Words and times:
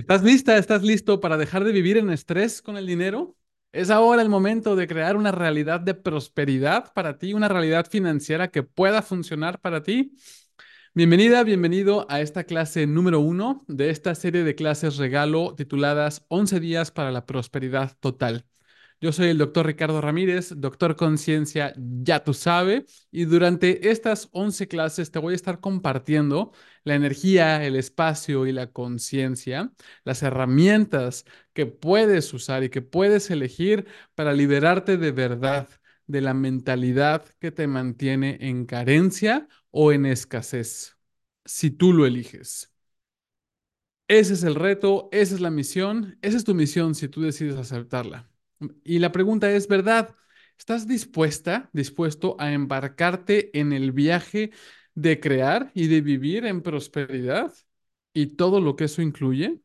¿Estás 0.00 0.22
lista? 0.24 0.56
¿Estás 0.56 0.82
listo 0.82 1.20
para 1.20 1.36
dejar 1.36 1.62
de 1.62 1.72
vivir 1.72 1.98
en 1.98 2.08
estrés 2.08 2.62
con 2.62 2.78
el 2.78 2.86
dinero? 2.86 3.36
Es 3.70 3.90
ahora 3.90 4.22
el 4.22 4.30
momento 4.30 4.74
de 4.74 4.86
crear 4.86 5.14
una 5.14 5.30
realidad 5.30 5.78
de 5.78 5.92
prosperidad 5.92 6.90
para 6.94 7.18
ti, 7.18 7.34
una 7.34 7.48
realidad 7.48 7.86
financiera 7.86 8.50
que 8.50 8.62
pueda 8.62 9.02
funcionar 9.02 9.60
para 9.60 9.82
ti. 9.82 10.14
Bienvenida, 10.94 11.44
bienvenido 11.44 12.06
a 12.08 12.22
esta 12.22 12.44
clase 12.44 12.86
número 12.86 13.20
uno 13.20 13.62
de 13.68 13.90
esta 13.90 14.14
serie 14.14 14.42
de 14.42 14.54
clases 14.54 14.96
regalo 14.96 15.54
tituladas 15.54 16.24
11 16.28 16.60
días 16.60 16.90
para 16.90 17.12
la 17.12 17.26
prosperidad 17.26 17.94
total. 18.00 18.46
Yo 19.02 19.12
soy 19.12 19.28
el 19.28 19.38
doctor 19.38 19.64
Ricardo 19.66 20.00
Ramírez, 20.02 20.52
doctor 20.56 20.94
Conciencia, 20.94 21.72
ya 21.76 22.22
tú 22.22 22.34
sabes, 22.34 23.08
y 23.10 23.24
durante 23.24 23.88
estas 23.90 24.28
11 24.32 24.68
clases 24.68 25.10
te 25.10 25.18
voy 25.18 25.32
a 25.32 25.36
estar 25.36 25.58
compartiendo 25.60 26.52
la 26.84 26.96
energía, 26.96 27.64
el 27.64 27.76
espacio 27.76 28.46
y 28.46 28.52
la 28.52 28.66
conciencia, 28.72 29.72
las 30.04 30.22
herramientas 30.22 31.24
que 31.54 31.64
puedes 31.64 32.34
usar 32.34 32.62
y 32.62 32.68
que 32.68 32.82
puedes 32.82 33.30
elegir 33.30 33.86
para 34.14 34.34
liberarte 34.34 34.98
de 34.98 35.12
verdad 35.12 35.68
de 36.06 36.20
la 36.20 36.34
mentalidad 36.34 37.24
que 37.38 37.52
te 37.52 37.66
mantiene 37.66 38.36
en 38.40 38.66
carencia 38.66 39.48
o 39.70 39.92
en 39.92 40.04
escasez, 40.04 40.98
si 41.46 41.70
tú 41.70 41.94
lo 41.94 42.04
eliges. 42.04 42.70
Ese 44.08 44.34
es 44.34 44.42
el 44.42 44.56
reto, 44.56 45.08
esa 45.12 45.34
es 45.36 45.40
la 45.40 45.50
misión, 45.50 46.18
esa 46.22 46.36
es 46.36 46.44
tu 46.44 46.54
misión 46.54 46.94
si 46.94 47.08
tú 47.08 47.22
decides 47.22 47.56
aceptarla. 47.56 48.29
Y 48.84 48.98
la 48.98 49.12
pregunta 49.12 49.50
es, 49.50 49.68
¿verdad? 49.68 50.14
¿Estás 50.58 50.86
dispuesta, 50.86 51.70
dispuesto 51.72 52.36
a 52.38 52.52
embarcarte 52.52 53.56
en 53.58 53.72
el 53.72 53.92
viaje 53.92 54.50
de 54.94 55.20
crear 55.20 55.70
y 55.74 55.88
de 55.88 56.00
vivir 56.02 56.44
en 56.46 56.62
prosperidad 56.62 57.52
y 58.12 58.26
todo 58.36 58.60
lo 58.60 58.76
que 58.76 58.84
eso 58.84 59.02
incluye? 59.02 59.60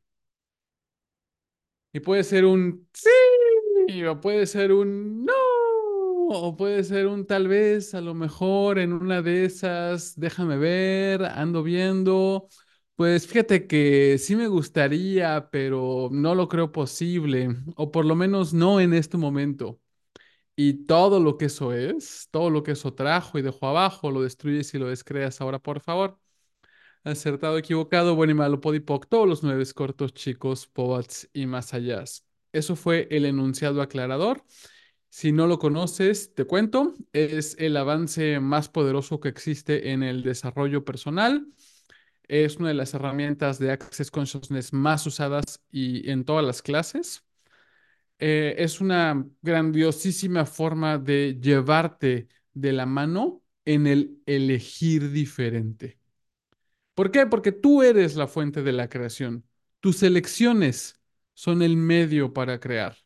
Y 1.94 2.00
puede 2.02 2.24
ser 2.24 2.46
un 2.46 2.88
sí, 2.94 4.04
o 4.06 4.20
puede 4.22 4.46
ser 4.48 4.72
un 4.74 5.26
no, 5.26 5.34
o 6.30 6.56
puede 6.58 6.84
ser 6.84 7.08
un 7.08 7.26
tal 7.26 7.48
vez, 7.48 7.94
a 7.96 8.02
lo 8.02 8.14
mejor 8.14 8.80
en 8.80 8.94
una 8.94 9.22
de 9.22 9.46
esas, 9.46 10.20
déjame 10.20 10.58
ver, 10.58 11.24
ando 11.26 11.64
viendo. 11.64 12.50
Pues 12.96 13.28
fíjate 13.28 13.68
que 13.68 14.18
sí 14.18 14.36
me 14.38 14.48
gustaría, 14.48 15.50
pero 15.52 16.08
no 16.14 16.34
lo 16.34 16.48
creo 16.48 16.72
posible, 16.72 17.50
o 17.76 17.92
por 17.92 18.06
lo 18.06 18.16
menos 18.16 18.54
no 18.54 18.80
en 18.80 18.94
este 18.94 19.18
momento. 19.18 19.82
Y 20.56 20.86
todo 20.86 21.20
lo 21.20 21.38
que 21.38 21.46
eso 21.46 21.74
es, 21.74 22.30
todo 22.32 22.50
lo 22.52 22.64
que 22.64 22.74
eso 22.74 22.94
trajo 22.94 23.40
y 23.40 23.44
dejó 23.44 23.68
abajo, 23.68 24.12
lo 24.12 24.24
destruyes 24.24 24.74
y 24.76 24.80
lo 24.80 24.88
descreas 24.90 25.42
ahora, 25.42 25.60
por 25.60 25.82
favor. 25.82 26.20
Acertado, 27.04 27.58
equivocado, 27.58 28.16
bueno 28.16 28.32
y 28.32 28.36
malo, 28.36 28.62
podipoc, 28.62 29.08
todos 29.10 29.28
los 29.30 29.44
nueve 29.44 29.66
cortos, 29.76 30.14
chicos, 30.14 30.68
pobats 30.68 31.30
y 31.34 31.48
más 31.48 31.74
allá. 31.74 32.04
Eso 32.54 32.76
fue 32.76 33.08
el 33.12 33.26
enunciado 33.26 33.82
aclarador. 33.82 34.44
Si 35.10 35.32
no 35.32 35.48
lo 35.48 35.60
conoces, 35.60 36.34
te 36.36 36.46
cuento, 36.46 36.94
es 37.14 37.56
el 37.60 37.78
avance 37.78 38.40
más 38.42 38.70
poderoso 38.70 39.20
que 39.20 39.30
existe 39.30 39.92
en 39.92 40.04
el 40.04 40.24
desarrollo 40.24 40.86
personal. 40.86 41.48
Es 42.28 42.58
una 42.58 42.70
de 42.70 42.74
las 42.76 42.94
herramientas 42.94 43.60
de 43.60 43.72
Access 43.72 44.12
Consciousness 44.12 44.74
más 44.74 45.06
usadas 45.06 45.62
y 45.72 46.10
en 46.10 46.26
todas 46.26 46.46
las 46.46 46.62
clases. 46.62 47.24
Eh, 48.20 48.56
es 48.58 48.82
una 48.82 49.26
grandiosísima 49.42 50.46
forma 50.46 50.98
de 50.98 51.38
llevarte 51.42 52.28
de 52.54 52.74
la 52.74 52.86
mano 52.86 53.44
en 53.66 53.88
el 53.88 54.22
elegir 54.26 55.12
diferente. 55.12 56.00
¿Por 56.94 57.12
qué? 57.12 57.26
Porque 57.28 57.52
tú 57.52 57.84
eres 57.84 58.16
la 58.16 58.28
fuente 58.28 58.64
de 58.64 58.72
la 58.72 58.90
creación. 58.90 59.46
Tus 59.82 60.02
elecciones 60.04 61.00
son 61.34 61.62
el 61.62 61.78
medio 61.78 62.34
para 62.34 62.60
crear. 62.60 62.98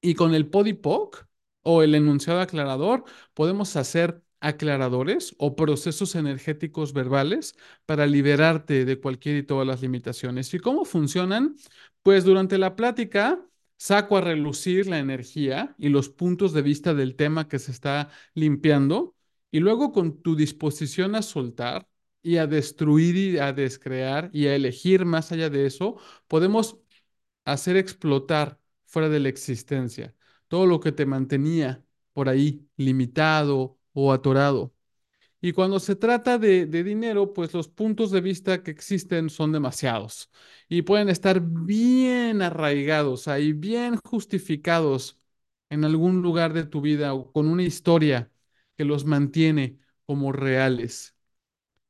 Y 0.00 0.14
con 0.14 0.34
el 0.34 0.48
podipoc 0.48 1.26
o 1.62 1.82
el 1.82 1.94
enunciado 1.94 2.40
aclarador 2.40 3.04
podemos 3.34 3.76
hacer 3.76 4.22
aclaradores 4.46 5.34
o 5.38 5.56
procesos 5.56 6.14
energéticos 6.14 6.92
verbales 6.92 7.56
para 7.86 8.06
liberarte 8.06 8.84
de 8.84 9.00
cualquier 9.00 9.36
y 9.36 9.42
todas 9.42 9.66
las 9.66 9.82
limitaciones. 9.82 10.52
¿Y 10.54 10.58
cómo 10.58 10.84
funcionan? 10.84 11.56
Pues 12.02 12.24
durante 12.24 12.58
la 12.58 12.76
plática 12.76 13.40
saco 13.76 14.16
a 14.16 14.20
relucir 14.20 14.86
la 14.86 14.98
energía 14.98 15.74
y 15.78 15.88
los 15.88 16.08
puntos 16.08 16.52
de 16.52 16.62
vista 16.62 16.94
del 16.94 17.16
tema 17.16 17.48
que 17.48 17.58
se 17.58 17.72
está 17.72 18.10
limpiando 18.34 19.14
y 19.50 19.60
luego 19.60 19.92
con 19.92 20.22
tu 20.22 20.36
disposición 20.36 21.14
a 21.14 21.22
soltar 21.22 21.88
y 22.22 22.38
a 22.38 22.46
destruir 22.46 23.16
y 23.16 23.38
a 23.38 23.52
descrear 23.52 24.30
y 24.32 24.46
a 24.46 24.54
elegir 24.56 25.04
más 25.04 25.32
allá 25.32 25.50
de 25.50 25.66
eso, 25.66 25.96
podemos 26.28 26.78
hacer 27.44 27.76
explotar 27.76 28.58
fuera 28.84 29.08
de 29.08 29.20
la 29.20 29.28
existencia 29.28 30.14
todo 30.48 30.66
lo 30.66 30.80
que 30.80 30.92
te 30.92 31.06
mantenía 31.06 31.84
por 32.12 32.28
ahí 32.28 32.66
limitado 32.76 33.78
o 33.96 34.12
atorado. 34.12 34.74
Y 35.40 35.52
cuando 35.52 35.80
se 35.80 35.96
trata 35.96 36.38
de, 36.38 36.66
de, 36.66 36.84
dinero, 36.84 37.32
pues 37.34 37.54
los 37.54 37.68
puntos 37.68 38.10
de 38.10 38.20
vista 38.20 38.62
que 38.62 38.70
existen 38.70 39.30
son 39.30 39.52
demasiados 39.52 40.30
y 40.68 40.82
pueden 40.82 41.08
estar 41.08 41.40
bien 41.42 42.42
arraigados 42.42 43.28
ahí, 43.28 43.52
bien 43.52 43.96
justificados 44.04 45.18
en 45.70 45.84
algún 45.84 46.22
lugar 46.22 46.52
de 46.52 46.64
tu 46.64 46.80
vida 46.80 47.14
o 47.14 47.32
con 47.32 47.48
una 47.48 47.62
historia 47.64 48.30
que 48.76 48.84
los 48.84 49.04
mantiene 49.06 49.78
como 50.06 50.32
reales. 50.32 51.14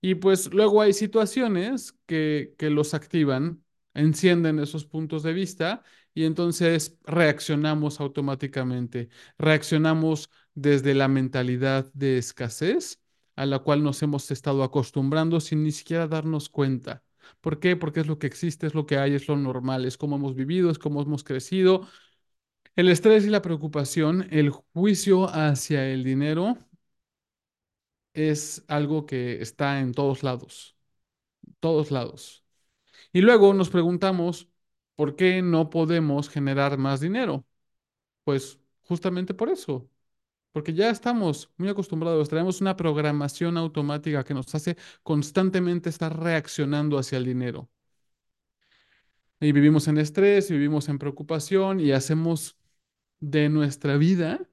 Y 0.01 0.17
pues 0.17 0.53
luego 0.53 0.83
hay 0.83 0.93
situaciones 0.93 1.95
que, 2.07 2.55
que 2.59 2.71
los 2.71 2.95
activan, 2.95 3.65
encienden 3.95 4.59
esos 4.59 4.87
puntos 4.87 5.23
de 5.23 5.33
vista 5.33 5.83
y 6.15 6.25
entonces 6.25 6.99
reaccionamos 7.05 8.01
automáticamente. 8.01 9.09
Reaccionamos 9.39 10.31
desde 10.57 10.95
la 10.95 11.09
mentalidad 11.09 11.93
de 11.95 12.19
escasez 12.19 13.01
a 13.37 13.47
la 13.47 13.61
cual 13.61 13.85
nos 13.85 14.03
hemos 14.03 14.31
estado 14.33 14.65
acostumbrando 14.65 15.41
sin 15.41 15.63
ni 15.63 15.73
siquiera 15.73 16.09
darnos 16.09 16.49
cuenta. 16.49 17.05
¿Por 17.41 17.61
qué? 17.61 17.77
Porque 17.77 18.01
es 18.01 18.09
lo 18.09 18.19
que 18.19 18.27
existe, 18.27 18.67
es 18.67 18.75
lo 18.75 18.87
que 18.87 18.99
hay, 18.99 19.15
es 19.15 19.29
lo 19.29 19.37
normal, 19.37 19.85
es 19.85 19.99
como 19.99 20.17
hemos 20.17 20.35
vivido, 20.35 20.71
es 20.71 20.79
como 20.81 21.03
hemos 21.03 21.25
crecido. 21.25 21.89
El 22.77 22.89
estrés 22.89 23.27
y 23.27 23.31
la 23.31 23.43
preocupación, 23.43 24.29
el 24.31 24.51
juicio 24.51 25.29
hacia 25.29 25.89
el 25.91 26.05
dinero 26.05 26.59
es 28.15 28.65
algo 28.69 29.07
que 29.07 29.43
está 29.43 29.81
en 29.81 29.93
todos 29.93 30.23
lados, 30.23 30.77
todos 31.61 31.91
lados. 31.93 32.45
Y 33.13 33.23
luego 33.23 33.55
nos 33.55 33.71
preguntamos, 33.71 34.51
¿por 34.97 35.17
qué 35.17 35.43
no 35.43 35.71
podemos 35.71 36.29
generar 36.31 36.79
más 36.79 37.01
dinero? 37.01 37.47
Pues 38.25 38.61
justamente 38.85 39.35
por 39.35 39.51
eso, 39.51 39.91
porque 40.57 40.73
ya 40.73 40.89
estamos 40.89 41.53
muy 41.59 41.69
acostumbrados, 41.69 42.31
tenemos 42.31 42.63
una 42.63 42.79
programación 42.79 43.59
automática 43.59 44.25
que 44.25 44.33
nos 44.33 44.55
hace 44.55 44.79
constantemente 45.03 45.91
estar 45.91 46.19
reaccionando 46.19 46.97
hacia 46.99 47.19
el 47.19 47.27
dinero. 47.27 47.69
Y 49.39 49.53
vivimos 49.53 49.87
en 49.89 49.99
estrés, 49.99 50.51
y 50.51 50.55
vivimos 50.55 50.89
en 50.89 50.99
preocupación 50.99 51.79
y 51.79 51.93
hacemos 51.93 52.57
de 53.21 53.51
nuestra 53.51 53.99
vida 53.99 54.49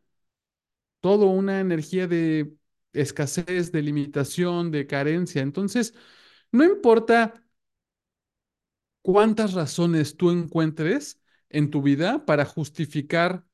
todo 0.99 1.27
una 1.27 1.61
energía 1.61 2.07
de 2.07 2.53
escasez, 2.91 3.71
de 3.71 3.81
limitación, 3.81 4.71
de 4.71 4.87
carencia. 4.87 5.41
Entonces, 5.41 5.93
no 6.51 6.65
importa 6.65 7.45
cuántas 9.01 9.53
razones 9.53 10.17
tú 10.17 10.31
encuentres 10.31 11.21
en 11.49 11.69
tu 11.71 11.81
vida 11.81 12.25
para 12.25 12.43
justificar 12.45 13.45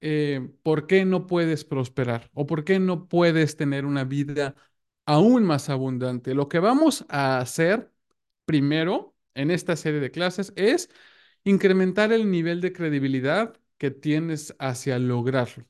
eh, 0.00 0.48
por 0.62 0.86
qué 0.86 1.04
no 1.04 1.26
puedes 1.26 1.64
prosperar 1.64 2.30
o 2.34 2.46
por 2.46 2.64
qué 2.64 2.78
no 2.78 3.08
puedes 3.08 3.56
tener 3.56 3.84
una 3.86 4.04
vida 4.04 4.54
aún 5.06 5.44
más 5.44 5.68
abundante. 5.70 6.34
Lo 6.34 6.48
que 6.48 6.58
vamos 6.58 7.04
a 7.08 7.38
hacer 7.38 7.90
primero 8.44 9.14
en 9.34 9.50
esta 9.50 9.76
serie 9.76 10.00
de 10.00 10.10
clases 10.10 10.52
es 10.56 10.90
incrementar 11.44 12.12
el 12.12 12.30
nivel 12.30 12.60
de 12.60 12.72
credibilidad 12.72 13.56
que 13.78 13.90
tienes 13.90 14.54
hacia 14.58 14.98
lograrlo, 14.98 15.66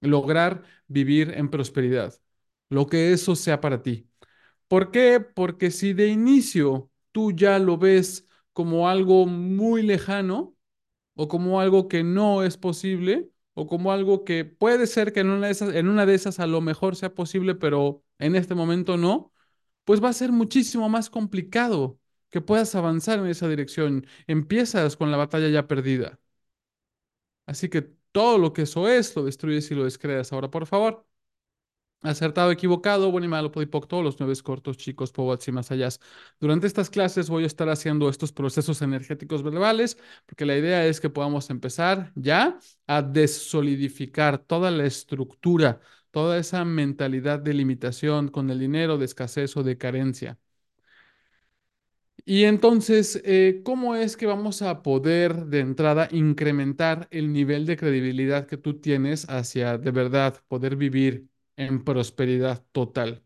lograr 0.00 0.62
vivir 0.88 1.32
en 1.36 1.50
prosperidad, 1.50 2.14
lo 2.68 2.86
que 2.86 3.12
eso 3.12 3.36
sea 3.36 3.60
para 3.60 3.82
ti. 3.82 4.08
¿Por 4.68 4.90
qué? 4.90 5.20
Porque 5.20 5.70
si 5.70 5.92
de 5.94 6.08
inicio 6.08 6.90
tú 7.12 7.32
ya 7.32 7.58
lo 7.58 7.78
ves 7.78 8.28
como 8.52 8.88
algo 8.88 9.26
muy 9.26 9.82
lejano 9.82 10.56
o 11.14 11.28
como 11.28 11.60
algo 11.60 11.88
que 11.88 12.04
no 12.04 12.42
es 12.44 12.56
posible, 12.58 13.30
o 13.56 13.66
como 13.68 13.92
algo 13.92 14.24
que 14.24 14.44
puede 14.46 14.86
ser 14.88 15.12
que 15.14 15.20
en 15.22 15.30
una 15.30 15.48
de 15.48 15.52
esas, 15.54 15.74
en 15.74 15.88
una 15.88 16.06
de 16.06 16.14
esas 16.16 16.40
a 16.40 16.46
lo 16.48 16.60
mejor 16.62 16.96
sea 16.96 17.14
posible, 17.14 17.56
pero 17.56 18.04
en 18.20 18.36
este 18.36 18.54
momento 18.56 18.98
no, 18.98 19.32
pues 19.84 20.02
va 20.04 20.10
a 20.10 20.14
ser 20.14 20.32
muchísimo 20.32 20.88
más 20.90 21.10
complicado 21.10 22.00
que 22.30 22.40
puedas 22.42 22.74
avanzar 22.76 23.20
en 23.20 23.28
esa 23.28 23.48
dirección. 23.48 24.06
Empiezas 24.28 24.96
con 24.96 25.10
la 25.12 25.18
batalla 25.18 25.48
ya 25.50 25.68
perdida. 25.68 26.20
Así 27.46 27.68
que 27.68 27.82
todo 28.12 28.38
lo 28.38 28.52
que 28.52 28.62
eso 28.62 28.88
es, 28.88 29.14
lo 29.16 29.24
destruyes 29.24 29.70
y 29.70 29.74
lo 29.74 29.84
descreas. 29.84 30.32
Ahora, 30.32 30.50
por 30.50 30.66
favor. 30.66 31.06
Acertado, 32.02 32.52
equivocado, 32.52 33.10
bueno 33.10 33.24
y 33.26 33.28
malo, 33.28 33.50
podipoc, 33.50 33.88
todos 33.88 34.04
los 34.04 34.20
nueve 34.20 34.34
cortos, 34.44 34.76
chicos, 34.76 35.10
pobats 35.10 35.48
y 35.48 35.52
más 35.52 35.72
allá. 35.72 35.88
Durante 36.38 36.68
estas 36.68 36.88
clases 36.88 37.28
voy 37.28 37.42
a 37.44 37.46
estar 37.48 37.68
haciendo 37.68 38.08
estos 38.08 38.30
procesos 38.32 38.80
energéticos 38.82 39.42
verbales, 39.42 39.98
porque 40.24 40.46
la 40.46 40.56
idea 40.56 40.86
es 40.86 41.00
que 41.00 41.10
podamos 41.10 41.50
empezar 41.50 42.12
ya 42.14 42.58
a 42.86 43.02
desolidificar 43.02 44.38
toda 44.38 44.70
la 44.70 44.84
estructura, 44.86 45.80
toda 46.12 46.38
esa 46.38 46.64
mentalidad 46.64 47.40
de 47.40 47.54
limitación 47.54 48.28
con 48.28 48.50
el 48.50 48.60
dinero, 48.60 48.98
de 48.98 49.06
escasez 49.06 49.56
o 49.56 49.64
de 49.64 49.76
carencia. 49.76 50.38
Y 52.24 52.44
entonces, 52.44 53.20
eh, 53.24 53.62
¿cómo 53.64 53.94
es 53.94 54.16
que 54.16 54.26
vamos 54.26 54.60
a 54.62 54.82
poder 54.82 55.46
de 55.46 55.60
entrada 55.60 56.08
incrementar 56.10 57.06
el 57.12 57.32
nivel 57.32 57.66
de 57.66 57.76
credibilidad 57.76 58.46
que 58.46 58.56
tú 58.56 58.80
tienes 58.80 59.28
hacia 59.30 59.78
de 59.78 59.90
verdad 59.92 60.42
poder 60.48 60.74
vivir 60.76 61.28
en 61.56 61.84
prosperidad 61.84 62.64
total? 62.72 63.24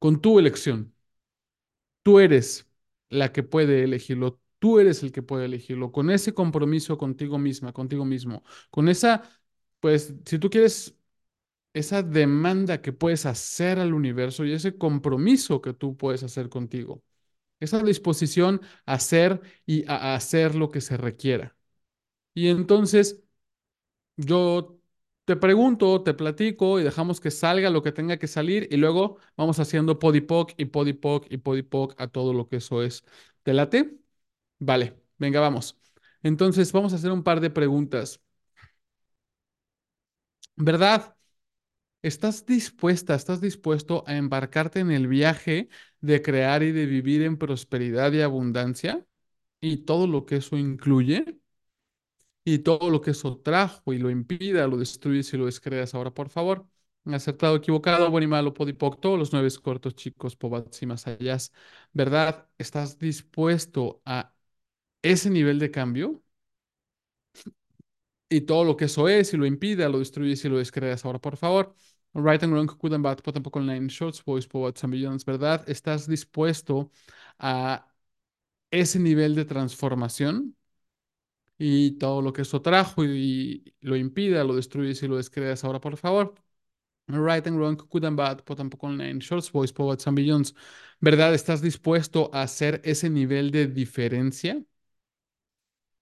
Con 0.00 0.20
tu 0.20 0.38
elección. 0.40 0.92
Tú 2.02 2.18
eres 2.20 2.66
la 3.08 3.32
que 3.32 3.42
puede 3.42 3.84
elegirlo. 3.84 4.40
Tú 4.58 4.78
eres 4.78 5.02
el 5.02 5.12
que 5.12 5.22
puede 5.22 5.46
elegirlo. 5.46 5.92
Con 5.92 6.10
ese 6.10 6.34
compromiso 6.34 6.98
contigo 6.98 7.38
misma, 7.38 7.72
contigo 7.72 8.04
mismo. 8.04 8.42
Con 8.70 8.88
esa, 8.88 9.22
pues, 9.80 10.14
si 10.26 10.38
tú 10.38 10.50
quieres, 10.50 10.94
esa 11.74 12.02
demanda 12.02 12.82
que 12.82 12.92
puedes 12.92 13.26
hacer 13.26 13.78
al 13.80 13.94
universo 13.94 14.44
y 14.44 14.52
ese 14.52 14.78
compromiso 14.78 15.62
que 15.62 15.74
tú 15.74 15.96
puedes 15.96 16.22
hacer 16.22 16.48
contigo. 16.48 17.02
Esa 17.60 17.82
disposición 17.84 18.60
a 18.86 18.94
hacer 18.94 19.42
y 19.66 19.84
a 19.88 20.14
hacer 20.16 20.54
lo 20.56 20.70
que 20.70 20.80
se 20.82 20.96
requiera. 20.98 21.56
Y 22.34 22.48
entonces 22.48 23.22
yo 24.16 24.79
te 25.30 25.36
pregunto, 25.36 26.02
te 26.02 26.12
platico 26.12 26.80
y 26.80 26.82
dejamos 26.82 27.20
que 27.20 27.30
salga 27.30 27.70
lo 27.70 27.82
que 27.84 27.92
tenga 27.92 28.16
que 28.18 28.26
salir 28.26 28.66
y 28.72 28.76
luego 28.78 29.18
vamos 29.36 29.60
haciendo 29.60 30.00
podipoc 30.00 30.54
y 30.56 30.64
podipoc 30.64 31.26
y 31.30 31.36
podipoc 31.38 31.94
a 32.00 32.08
todo 32.08 32.34
lo 32.34 32.48
que 32.48 32.56
eso 32.56 32.82
es. 32.82 33.04
¿Te 33.44 33.54
late? 33.54 33.96
Vale, 34.58 34.96
venga, 35.18 35.40
vamos. 35.40 35.78
Entonces 36.22 36.72
vamos 36.72 36.92
a 36.92 36.96
hacer 36.96 37.12
un 37.12 37.22
par 37.24 37.40
de 37.40 37.50
preguntas. 37.50 38.20
¿Verdad? 40.56 41.16
¿Estás 42.02 42.46
dispuesta, 42.46 43.14
estás 43.16 43.40
dispuesto 43.42 44.04
a 44.08 44.16
embarcarte 44.16 44.80
en 44.80 44.92
el 44.92 45.08
viaje 45.08 45.70
de 46.00 46.22
crear 46.22 46.62
y 46.64 46.72
de 46.72 46.86
vivir 46.86 47.22
en 47.22 47.38
prosperidad 47.38 48.12
y 48.12 48.22
abundancia? 48.22 49.06
Y 49.60 49.78
todo 49.86 50.08
lo 50.08 50.26
que 50.26 50.38
eso 50.38 50.58
incluye. 50.58 51.39
Y 52.44 52.60
todo 52.60 52.90
lo 52.90 53.00
que 53.00 53.10
eso 53.12 53.38
trajo 53.38 53.92
y 53.92 53.98
lo 53.98 54.10
impida, 54.10 54.66
lo 54.66 54.78
destruyes 54.78 55.32
y 55.34 55.36
lo 55.36 55.46
descreas 55.46 55.94
ahora, 55.94 56.12
por 56.12 56.28
favor. 56.30 56.66
Acertado, 57.06 57.56
equivocado, 57.56 58.10
bueno 58.10 58.24
y 58.24 58.28
malo, 58.28 58.54
podipoc, 58.54 59.00
todos 59.00 59.18
los 59.18 59.32
nueve 59.32 59.48
cortos, 59.62 59.94
chicos, 59.94 60.36
pobats 60.36 60.82
y 60.82 60.86
más 60.86 61.06
allá. 61.06 61.36
¿Verdad? 61.92 62.48
¿Estás 62.58 62.98
dispuesto 62.98 64.02
a 64.04 64.34
ese 65.02 65.30
nivel 65.30 65.58
de 65.60 65.70
cambio? 65.70 66.22
Y 68.28 68.42
todo 68.42 68.64
lo 68.64 68.76
que 68.76 68.84
eso 68.86 69.08
es 69.08 69.32
y 69.34 69.36
lo 69.36 69.46
impida, 69.46 69.88
lo 69.88 69.98
destruyes 69.98 70.44
y 70.44 70.48
lo 70.48 70.58
descreas 70.58 71.04
ahora, 71.04 71.18
por 71.20 71.36
favor. 71.36 71.74
Right 72.14 72.42
and 72.42 72.52
wrong, 72.52 72.66
good 72.80 72.92
and 72.94 73.04
bad, 73.04 73.18
tampoco 73.18 73.58
online, 73.58 73.88
shorts, 73.88 74.22
boys, 74.24 74.46
poets 74.46 74.82
and 74.84 74.92
billions, 74.92 75.24
¿verdad? 75.24 75.64
¿Estás 75.68 76.06
dispuesto 76.08 76.90
a 77.38 77.86
ese 78.70 78.98
nivel 79.00 79.34
de 79.36 79.44
transformación? 79.46 80.56
Y 81.62 81.92
todo 81.98 82.22
lo 82.22 82.32
que 82.32 82.42
eso 82.42 82.62
trajo 82.62 83.04
y, 83.04 83.74
lo 83.82 83.96
impida, 83.96 84.44
lo 84.44 84.56
destruyes 84.56 85.02
y 85.02 85.08
lo 85.08 85.18
descreas 85.18 85.62
ahora, 85.64 85.80
por 85.80 85.96
favor. 85.98 86.34
Right 87.08 87.46
and 87.46 87.58
wrong, 87.58 87.76
good 87.90 88.04
and 88.04 88.16
bad, 88.18 88.42
tampoco 88.44 88.86
online, 88.88 89.20
shorts, 89.20 89.52
boys, 89.52 89.72
poets 89.72 90.06
and 90.08 90.16
billions. 90.16 90.54
¿Verdad? 91.00 91.34
¿Estás 91.34 91.62
dispuesto 91.62 92.30
a 92.34 92.42
hacer 92.42 92.80
ese 92.84 93.10
nivel 93.10 93.50
de 93.52 93.66
diferencia? 93.68 94.62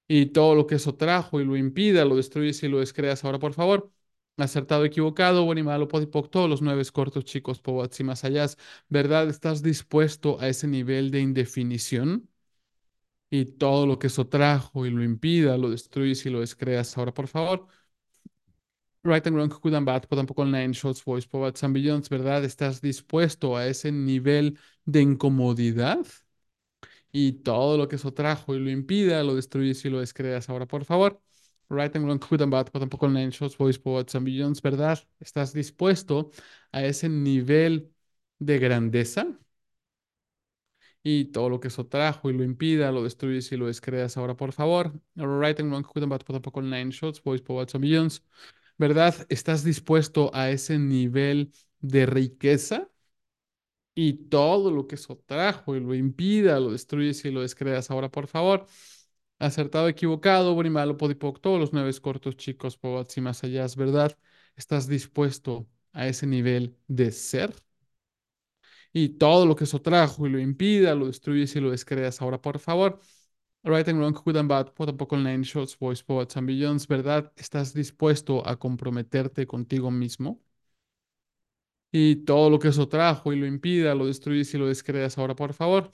Y 0.06 0.26
todo 0.26 0.54
lo 0.54 0.66
que 0.66 0.76
eso 0.76 0.94
trajo 0.96 1.40
y 1.40 1.44
lo 1.44 1.56
impida, 1.56 2.04
lo 2.04 2.16
destruyes 2.16 2.62
y 2.62 2.68
lo 2.68 2.78
descreas 2.80 3.24
ahora, 3.24 3.38
por 3.38 3.52
favor. 3.54 3.92
Acertado, 4.38 4.84
equivocado, 4.84 5.44
bueno 5.44 5.60
y 5.60 5.64
malo, 5.64 5.88
podipoc, 5.88 6.30
todos 6.30 6.48
los 6.48 6.62
nueve 6.62 6.82
cortos, 6.92 7.24
chicos, 7.24 7.60
poets 7.60 8.00
y 8.00 8.04
más 8.04 8.24
allá. 8.24 8.46
¿Verdad? 8.88 9.28
¿Estás 9.28 9.62
dispuesto 9.62 10.40
a 10.40 10.48
ese 10.48 10.66
nivel 10.68 11.10
de 11.10 11.20
indefinición? 11.20 12.28
Y 13.30 13.44
todo 13.46 13.86
lo 13.86 13.98
que 13.98 14.08
eso 14.08 14.26
trajo 14.28 14.86
y 14.86 14.90
lo 14.90 15.02
impida, 15.04 15.56
lo 15.58 15.70
destruyes 15.70 16.24
y 16.26 16.30
lo 16.30 16.40
descreas. 16.40 16.96
Ahora, 16.98 17.12
por 17.14 17.28
favor. 17.28 17.66
Right 19.04 19.26
and 19.26 19.36
wrong, 19.36 19.48
good 19.48 19.74
and 19.74 19.86
bad, 19.86 20.06
tampoco 20.08 20.42
online, 20.42 20.72
shots, 20.72 21.00
voice, 21.02 21.26
poets 21.26 21.62
and 21.64 21.72
billions, 21.74 22.08
¿verdad? 22.08 22.44
¿Estás 22.44 22.80
dispuesto 22.80 23.56
a 23.56 23.66
ese 23.66 23.90
nivel 23.92 24.58
de 24.84 25.00
incomodidad? 25.02 26.04
Y 27.12 27.32
todo 27.42 27.76
lo 27.78 27.88
que 27.88 27.96
eso 27.96 28.12
trajo 28.12 28.54
y 28.54 28.58
lo 28.60 28.70
impida, 28.70 29.22
lo 29.22 29.34
destruyes 29.34 29.84
y 29.84 29.90
lo 29.90 30.00
descreas. 30.00 30.48
Ahora, 30.48 30.66
por 30.66 30.84
favor. 30.84 31.20
Right 31.70 31.94
and 31.96 32.06
wrong, 32.06 32.18
good 32.30 32.40
and 32.42 32.50
bad, 32.52 32.66
tampoco 32.70 33.06
online, 33.06 33.30
shots, 33.30 33.56
voice, 33.56 33.78
poets 33.78 34.14
and 34.14 34.24
billions, 34.24 34.62
¿verdad? 34.62 34.98
¿Estás 35.20 35.52
dispuesto 35.52 36.30
a 36.72 36.82
ese 36.84 37.08
nivel 37.10 37.92
de 38.38 38.58
grandeza? 38.58 39.38
Y 41.02 41.26
todo 41.26 41.48
lo 41.50 41.60
que 41.60 41.68
eso 41.68 41.86
trajo 41.86 42.30
y 42.30 42.34
lo 42.34 42.44
impida, 42.44 42.92
lo 42.92 43.02
destruyes 43.04 43.50
y 43.52 43.56
lo 43.56 43.66
descreas 43.66 44.16
ahora, 44.16 44.36
por 44.36 44.52
favor. 44.52 44.92
Right 45.16 45.58
and 45.60 45.70
wrong, 45.72 45.84
nine 46.70 46.90
shots, 46.90 47.22
boys, 47.22 47.42
millions. 47.78 48.22
¿Verdad? 48.78 49.14
¿Estás 49.28 49.64
dispuesto 49.64 50.30
a 50.34 50.50
ese 50.50 50.78
nivel 50.78 51.52
de 51.80 52.06
riqueza? 52.06 52.90
Y 53.94 54.28
todo 54.28 54.70
lo 54.70 54.86
que 54.86 54.94
eso 54.94 55.16
trajo 55.26 55.74
y 55.76 55.80
lo 55.80 55.94
impida, 55.94 56.60
lo 56.60 56.70
destruyes 56.72 57.24
y 57.24 57.30
lo 57.32 57.40
descreas 57.42 57.90
ahora, 57.90 58.10
por 58.10 58.28
favor. 58.28 58.66
Acertado, 59.40 59.88
equivocado, 59.88 60.54
bueno 60.54 60.68
y 60.68 60.72
malo, 60.72 60.96
podipoc, 60.96 61.40
todos 61.40 61.58
los 61.60 61.72
nueve 61.72 61.92
cortos, 62.00 62.36
chicos, 62.36 62.76
poets 62.78 63.16
y 63.18 63.20
más 63.22 63.42
allá, 63.44 63.66
¿verdad? 63.76 64.16
¿Estás 64.56 64.86
dispuesto 64.88 65.68
a 65.92 66.06
ese 66.08 66.26
nivel 66.26 66.76
de 66.88 67.10
ser? 67.12 67.54
Y 68.92 69.10
todo 69.10 69.46
lo 69.46 69.56
que 69.56 69.64
eso 69.64 69.80
trajo 69.82 70.26
y 70.26 70.30
lo 70.30 70.38
impida, 70.40 70.94
lo 70.94 71.06
destruyes 71.06 71.54
y 71.56 71.60
lo 71.60 71.70
descreas. 71.70 72.20
Ahora, 72.22 72.40
por 72.40 72.58
favor, 72.58 73.00
right 73.64 73.88
and 73.88 73.98
wrong, 74.00 74.14
good 74.14 74.36
and 74.36 74.48
bad, 74.50 74.72
tampoco 74.74 75.16
online 75.16 75.44
shots, 75.44 75.76
voice, 75.78 76.02
poets 76.04 76.36
and 76.36 76.46
billions, 76.48 76.86
¿verdad? 76.88 77.32
¿Estás 77.36 77.74
dispuesto 77.74 78.46
a 78.48 78.58
comprometerte 78.58 79.46
contigo 79.46 79.90
mismo? 79.90 80.40
Y 81.90 82.16
todo 82.24 82.50
lo 82.50 82.58
que 82.58 82.68
eso 82.68 82.88
trajo 82.88 83.32
y 83.32 83.36
lo 83.36 83.46
impida, 83.46 83.94
lo 83.94 84.06
destruyes 84.06 84.52
y 84.54 84.58
lo 84.58 84.66
descreas. 84.68 85.16
Ahora, 85.18 85.34
por 85.36 85.54
favor. 85.54 85.90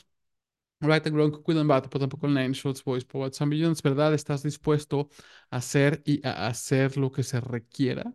Right 0.81 1.07
and 1.07 1.17
wrong, 1.17 1.33
good 1.45 1.59
and 1.59 1.69
bad, 1.69 1.89
tampoco 1.91 2.27
online 2.27 2.55
shots, 2.55 2.83
voice, 2.85 3.07
poets 3.07 3.41
and 3.43 3.51
billions, 3.51 3.83
¿verdad? 3.83 4.15
¿Estás 4.15 4.43
dispuesto 4.45 5.11
a 5.51 5.59
hacer 5.59 6.03
y 6.07 6.27
a 6.27 6.49
hacer 6.49 6.97
lo 6.99 7.13
que 7.13 7.23
se 7.25 7.41
requiera? 7.41 8.15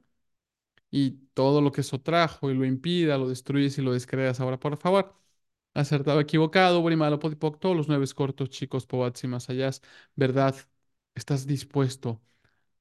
Y 0.92 1.12
todo 1.34 1.62
lo 1.62 1.72
que 1.72 1.82
eso 1.82 2.02
trajo 2.02 2.50
y 2.52 2.56
lo 2.56 2.66
impida, 2.66 3.18
lo 3.18 3.30
destruyes 3.30 3.78
y 3.78 3.82
lo 3.82 3.94
descreas 3.94 4.40
ahora, 4.40 4.60
por 4.60 4.78
favor. 4.78 5.16
Acertado, 5.74 6.20
equivocado, 6.20 6.82
bueno 6.82 6.96
y 6.96 6.98
malo, 6.98 7.20
podipoc, 7.20 7.60
todos 7.60 7.76
los 7.78 7.88
nueve 7.88 8.06
cortos, 8.16 8.50
chicos, 8.50 8.86
pobats 8.88 9.24
y 9.24 9.28
más 9.28 9.50
allá. 9.50 9.72
¿Verdad? 10.16 10.56
¿Estás 11.16 11.48
dispuesto 11.48 12.22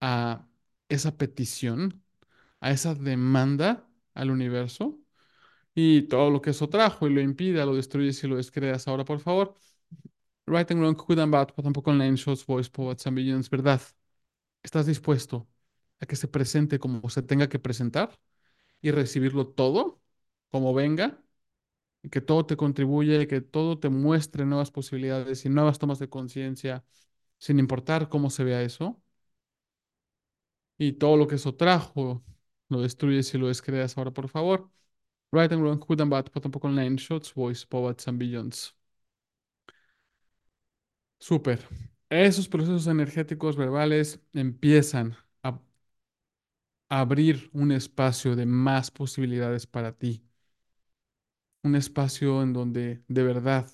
a 0.01 0.47
esa 0.89 1.17
petición, 1.19 2.03
a 2.61 2.73
esa 2.73 2.95
demanda 2.95 3.89
al 4.15 4.31
universo? 4.31 5.01
Y 5.75 6.03
todo 6.05 6.31
lo 6.31 6.43
que 6.43 6.51
eso 6.51 6.69
trajo 6.69 7.07
y 7.09 7.15
lo 7.15 7.21
impida, 7.21 7.67
lo 7.67 7.77
destruyes 7.77 8.23
y 8.25 8.29
lo 8.29 8.37
descreas 8.37 8.89
ahora, 8.89 9.05
por 9.05 9.21
favor. 9.21 9.57
Right 10.47 10.71
and 10.71 10.81
wrong, 10.81 10.97
good 10.97 11.19
and 11.21 11.33
bad, 11.33 11.49
tampoco 11.63 11.91
online 11.91 12.17
shows, 12.17 12.45
voice, 12.47 12.71
poets 12.71 13.07
and 13.07 13.49
¿verdad? 13.51 13.81
¿Estás 14.63 14.87
dispuesto 14.87 15.49
a 16.01 16.07
que 16.07 16.17
se 16.17 16.29
presente 16.29 16.79
como 16.79 17.09
se 17.11 17.23
tenga 17.23 17.49
que 17.49 17.59
presentar 17.59 18.19
y 18.83 18.91
recibirlo 18.93 19.49
todo 19.49 20.01
como 20.51 20.75
venga, 20.75 21.23
y 22.03 22.11
que 22.11 22.21
todo 22.21 22.47
te 22.47 22.57
contribuye, 22.57 23.27
que 23.29 23.41
todo 23.41 23.79
te 23.79 23.89
muestre 23.91 24.47
nuevas 24.47 24.71
posibilidades 24.71 25.45
y 25.45 25.49
nuevas 25.51 25.79
tomas 25.79 25.99
de 25.99 26.09
conciencia, 26.09 26.85
sin 27.39 27.59
importar 27.59 28.09
cómo 28.09 28.31
se 28.31 28.45
vea 28.45 28.63
eso. 28.63 29.03
Y 30.79 30.93
todo 30.93 31.17
lo 31.17 31.27
que 31.27 31.37
eso 31.37 31.55
trajo, 31.55 32.23
lo 32.69 32.81
destruyes 32.83 33.33
y 33.35 33.39
lo 33.39 33.49
descreas 33.49 33.97
ahora, 33.99 34.13
por 34.13 34.29
favor. 34.29 34.71
Right 35.33 35.53
and 35.53 35.63
wrong, 35.63 35.81
good 35.81 36.01
and 36.01 36.11
bad, 36.11 36.27
tampoco 36.27 36.69
online 36.69 36.97
shots, 36.99 37.35
voice, 37.35 37.67
poets 37.67 38.09
and 38.09 38.19
billions. 38.19 38.75
Súper. 41.19 41.61
Esos 42.11 42.49
procesos 42.49 42.87
energéticos 42.87 43.57
verbales 43.57 44.21
empiezan 44.33 45.17
abrir 46.91 47.51
un 47.53 47.73
espacio 47.73 48.37
de 48.37 48.47
más 48.47 48.91
posibilidades 48.91 49.67
para 49.67 49.93
ti. 49.93 50.25
Un 51.63 51.75
espacio 51.77 52.43
en 52.43 52.53
donde 52.53 53.03
de 53.09 53.23
verdad 53.25 53.69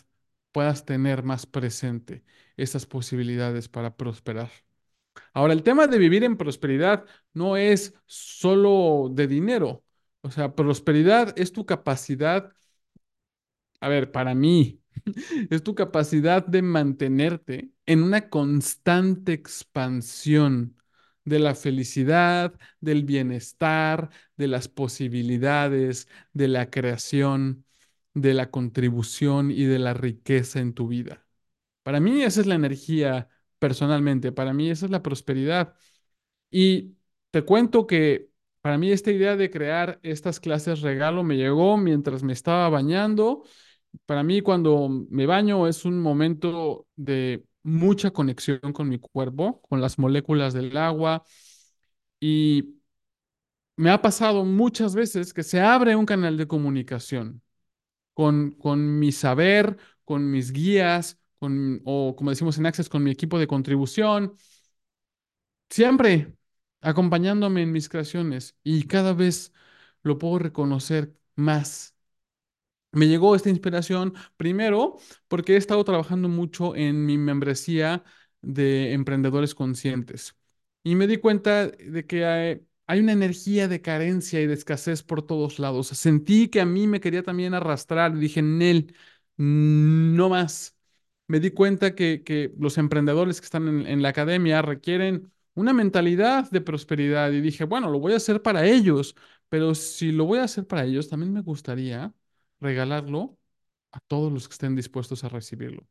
puedas 0.52 0.84
tener 0.84 1.22
más 1.22 1.46
presente 1.46 2.24
esas 2.56 2.86
posibilidades 2.86 3.68
para 3.68 3.96
prosperar. 3.96 4.50
Ahora, 5.34 5.52
el 5.54 5.62
tema 5.64 5.86
de 5.88 5.98
vivir 5.98 6.24
en 6.24 6.36
prosperidad 6.38 7.06
no 7.34 7.56
es 7.56 7.94
solo 8.06 9.10
de 9.12 9.28
dinero, 9.28 9.84
O 10.22 10.30
sea, 10.30 10.54
prosperidad 10.56 11.34
es 11.38 11.52
tu 11.52 11.66
capacidad, 11.66 12.52
a 13.80 13.88
ver, 13.88 14.10
para 14.12 14.34
mí, 14.34 14.80
es 15.50 15.62
tu 15.62 15.74
capacidad 15.74 16.44
de 16.46 16.62
mantenerte 16.62 17.70
en 17.86 18.02
una 18.02 18.28
constante 18.30 19.32
expansión 19.32 20.76
de 21.24 21.38
la 21.38 21.54
felicidad, 21.54 22.54
del 22.80 23.04
bienestar, 23.04 24.10
de 24.36 24.48
las 24.48 24.68
posibilidades, 24.68 26.08
de 26.32 26.48
la 26.48 26.70
creación, 26.70 27.64
de 28.14 28.34
la 28.34 28.50
contribución 28.50 29.50
y 29.50 29.64
de 29.64 29.78
la 29.78 29.94
riqueza 29.94 30.60
en 30.60 30.74
tu 30.74 30.88
vida. 30.88 31.26
Para 31.82 32.00
mí 32.00 32.22
esa 32.22 32.40
es 32.40 32.46
la 32.46 32.54
energía 32.56 33.28
personalmente, 33.58 34.32
para 34.32 34.52
mí 34.54 34.70
esa 34.70 34.86
es 34.86 34.92
la 34.92 35.02
prosperidad. 35.02 35.74
Y 36.50 36.96
te 37.30 37.42
cuento 37.42 37.86
que 37.86 38.30
para 38.60 38.78
mí 38.78 38.92
esta 38.92 39.10
idea 39.12 39.36
de 39.36 39.50
crear 39.50 40.00
estas 40.02 40.40
clases 40.40 40.80
regalo 40.80 41.24
me 41.24 41.36
llegó 41.36 41.76
mientras 41.76 42.22
me 42.22 42.32
estaba 42.32 42.68
bañando. 42.70 43.44
Para 44.06 44.22
mí 44.22 44.40
cuando 44.40 44.88
me 45.10 45.26
baño 45.26 45.66
es 45.68 45.84
un 45.84 46.00
momento 46.00 46.86
de 46.96 47.44
mucha 47.64 48.12
conexión 48.12 48.60
con 48.74 48.88
mi 48.90 48.98
cuerpo, 49.00 49.62
con 49.68 49.80
las 49.82 49.98
moléculas 49.98 50.54
del 50.54 50.76
agua. 50.78 51.24
Y 52.20 52.76
me 53.76 53.90
ha 53.90 54.00
pasado 54.02 54.44
muchas 54.44 54.94
veces 54.94 55.32
que 55.34 55.42
se 55.42 55.60
abre 55.60 55.96
un 55.96 56.06
canal 56.06 56.36
de 56.36 56.46
comunicación 56.46 57.42
con, 58.14 58.52
con 58.52 58.98
mi 59.00 59.12
saber, 59.12 59.78
con 60.04 60.30
mis 60.30 60.52
guías, 60.52 61.18
con, 61.38 61.82
o 61.84 62.16
como 62.16 62.30
decimos 62.30 62.58
en 62.58 62.66
Access, 62.66 62.88
con 62.90 63.04
mi 63.04 63.10
equipo 63.12 63.38
de 63.38 63.48
contribución 63.48 64.36
siempre 65.70 66.36
acompañándome 66.80 67.62
en 67.62 67.72
mis 67.72 67.88
creaciones 67.88 68.56
y 68.62 68.84
cada 68.86 69.12
vez 69.14 69.52
lo 70.02 70.18
puedo 70.18 70.38
reconocer 70.38 71.14
más. 71.36 71.93
Me 72.94 73.08
llegó 73.08 73.34
esta 73.34 73.50
inspiración 73.50 74.14
primero 74.36 74.98
porque 75.28 75.54
he 75.54 75.56
estado 75.56 75.84
trabajando 75.84 76.28
mucho 76.28 76.76
en 76.76 77.04
mi 77.06 77.18
membresía 77.18 78.04
de 78.42 78.92
emprendedores 78.92 79.54
conscientes 79.54 80.36
y 80.84 80.94
me 80.96 81.06
di 81.06 81.16
cuenta 81.18 81.68
de 81.68 82.06
que 82.06 82.24
hay, 82.26 83.00
una 83.00 83.12
energía 83.12 83.68
de 83.68 83.80
carencia 83.82 84.40
y 84.40 84.46
de 84.46 84.54
escasez 84.54 85.02
por 85.02 85.22
todos 85.26 85.58
lados. 85.58 85.88
Sentí 85.88 86.48
que 86.48 86.60
a 86.60 86.66
mí 86.66 86.86
me 86.86 87.00
quería 87.00 87.22
también 87.22 87.54
arrastrar 87.54 88.14
y 88.16 88.20
dije, 88.20 88.42
Nel, 88.42 88.94
no 89.36 90.28
más. 90.28 90.76
Me 91.26 91.40
di 91.40 91.50
cuenta 91.50 91.94
que, 91.94 92.52
los 92.58 92.78
emprendedores 92.78 93.40
que 93.40 93.46
están 93.46 93.86
en 93.86 94.02
la 94.02 94.10
academia 94.10 94.62
requieren 94.62 95.32
una 95.54 95.72
mentalidad 95.72 96.50
de 96.50 96.60
prosperidad 96.60 97.32
y 97.32 97.40
dije, 97.40 97.64
bueno, 97.64 97.90
lo 97.90 98.00
voy 98.00 98.12
a 98.12 98.16
hacer 98.16 98.42
para 98.42 98.66
ellos, 98.66 99.14
pero 99.48 99.74
si 99.74 100.12
lo 100.12 100.26
voy 100.26 100.40
a 100.40 100.44
hacer 100.44 100.66
para 100.66 100.84
ellos, 100.84 101.08
también 101.08 101.32
me 101.32 101.42
gustaría 101.42 102.12
regalarlo 102.60 103.38
a 103.92 104.00
todos 104.00 104.32
los 104.32 104.48
que 104.48 104.52
estén 104.54 104.76
dispuestos 104.76 105.24
a 105.24 105.28
recibirlo. 105.28 105.86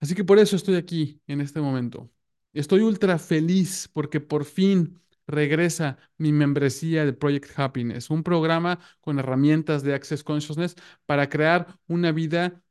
Así 0.00 0.14
que 0.14 0.24
por 0.24 0.38
eso 0.38 0.56
estoy 0.56 0.76
aquí 0.76 1.20
en 1.26 1.40
este 1.40 1.60
momento. 1.60 2.10
Estoy 2.52 2.80
ultra 2.80 3.18
feliz 3.18 3.88
porque 3.92 4.20
por 4.20 4.44
fin 4.44 5.00
regresa 5.26 5.98
mi 6.18 6.32
membresía 6.32 7.04
de 7.04 7.12
Project 7.12 7.58
Happiness, 7.58 8.10
un 8.10 8.22
programa 8.22 8.80
con 9.00 9.18
herramientas 9.18 9.82
de 9.82 9.94
Access 9.94 10.24
Consciousness 10.24 10.74
para 11.06 11.28
crear 11.28 11.78
una 11.86 12.12
vida 12.12 12.62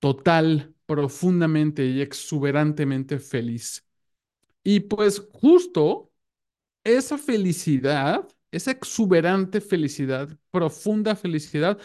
total, 0.00 0.74
profundamente 0.86 1.86
y 1.86 2.00
exuberantemente 2.00 3.18
feliz. 3.18 3.86
Y 4.64 4.80
pues 4.80 5.20
justo 5.32 6.10
esa 6.84 7.18
felicidad, 7.18 8.28
esa 8.52 8.70
exuberante 8.72 9.60
felicidad, 9.60 10.36
profunda 10.50 11.16
felicidad, 11.16 11.78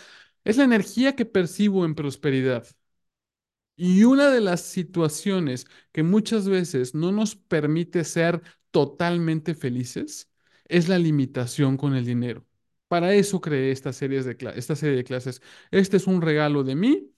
es 0.44 0.58
la 0.58 0.64
energía 0.66 1.16
que 1.16 1.26
percibo 1.26 1.86
en 1.86 1.96
prosperidad. 1.96 2.68
Y 3.78 4.04
una 4.06 4.30
de 4.32 4.40
las 4.42 4.62
situaciones 4.62 5.68
que 5.92 6.04
muchas 6.04 6.48
veces 6.48 6.96
no 6.96 7.12
nos 7.12 7.36
permite 7.36 8.04
ser 8.06 8.42
totalmente 8.72 9.54
felices 9.56 10.30
es 10.66 10.88
la 10.88 10.98
limitación 10.98 11.76
con 11.78 11.94
el 11.96 12.06
dinero. 12.06 12.46
Para 12.88 13.14
eso 13.14 13.42
creé 13.42 13.72
estas 13.72 13.98
series 13.98 14.26
de 14.26 14.38
esta 14.56 14.76
serie 14.76 14.96
de 14.98 15.04
clases. 15.04 15.42
Este 15.72 15.98
es 15.98 16.08
un 16.08 16.22
regalo 16.22 16.64
de 16.64 16.76
mí 16.76 17.12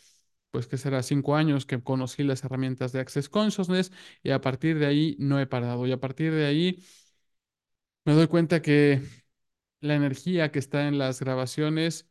pues 0.50 0.66
que 0.66 0.78
será 0.78 1.02
cinco 1.02 1.36
años 1.36 1.66
que 1.66 1.82
conocí 1.82 2.24
las 2.24 2.44
herramientas 2.44 2.92
de 2.92 3.00
Access 3.00 3.28
Consciousness 3.28 3.92
y 4.22 4.30
a 4.30 4.40
partir 4.40 4.78
de 4.78 4.86
ahí 4.86 5.16
no 5.20 5.40
he 5.40 5.46
parado. 5.46 5.86
Y 5.86 5.92
a 5.92 6.00
partir 6.00 6.32
de 6.34 6.46
ahí 6.46 6.82
me 8.04 8.12
doy 8.14 8.28
cuenta 8.28 8.62
que 8.62 9.02
la 9.80 9.94
energía 9.96 10.52
que 10.52 10.58
está 10.58 10.88
en 10.88 10.98
las 10.98 11.20
grabaciones 11.20 12.08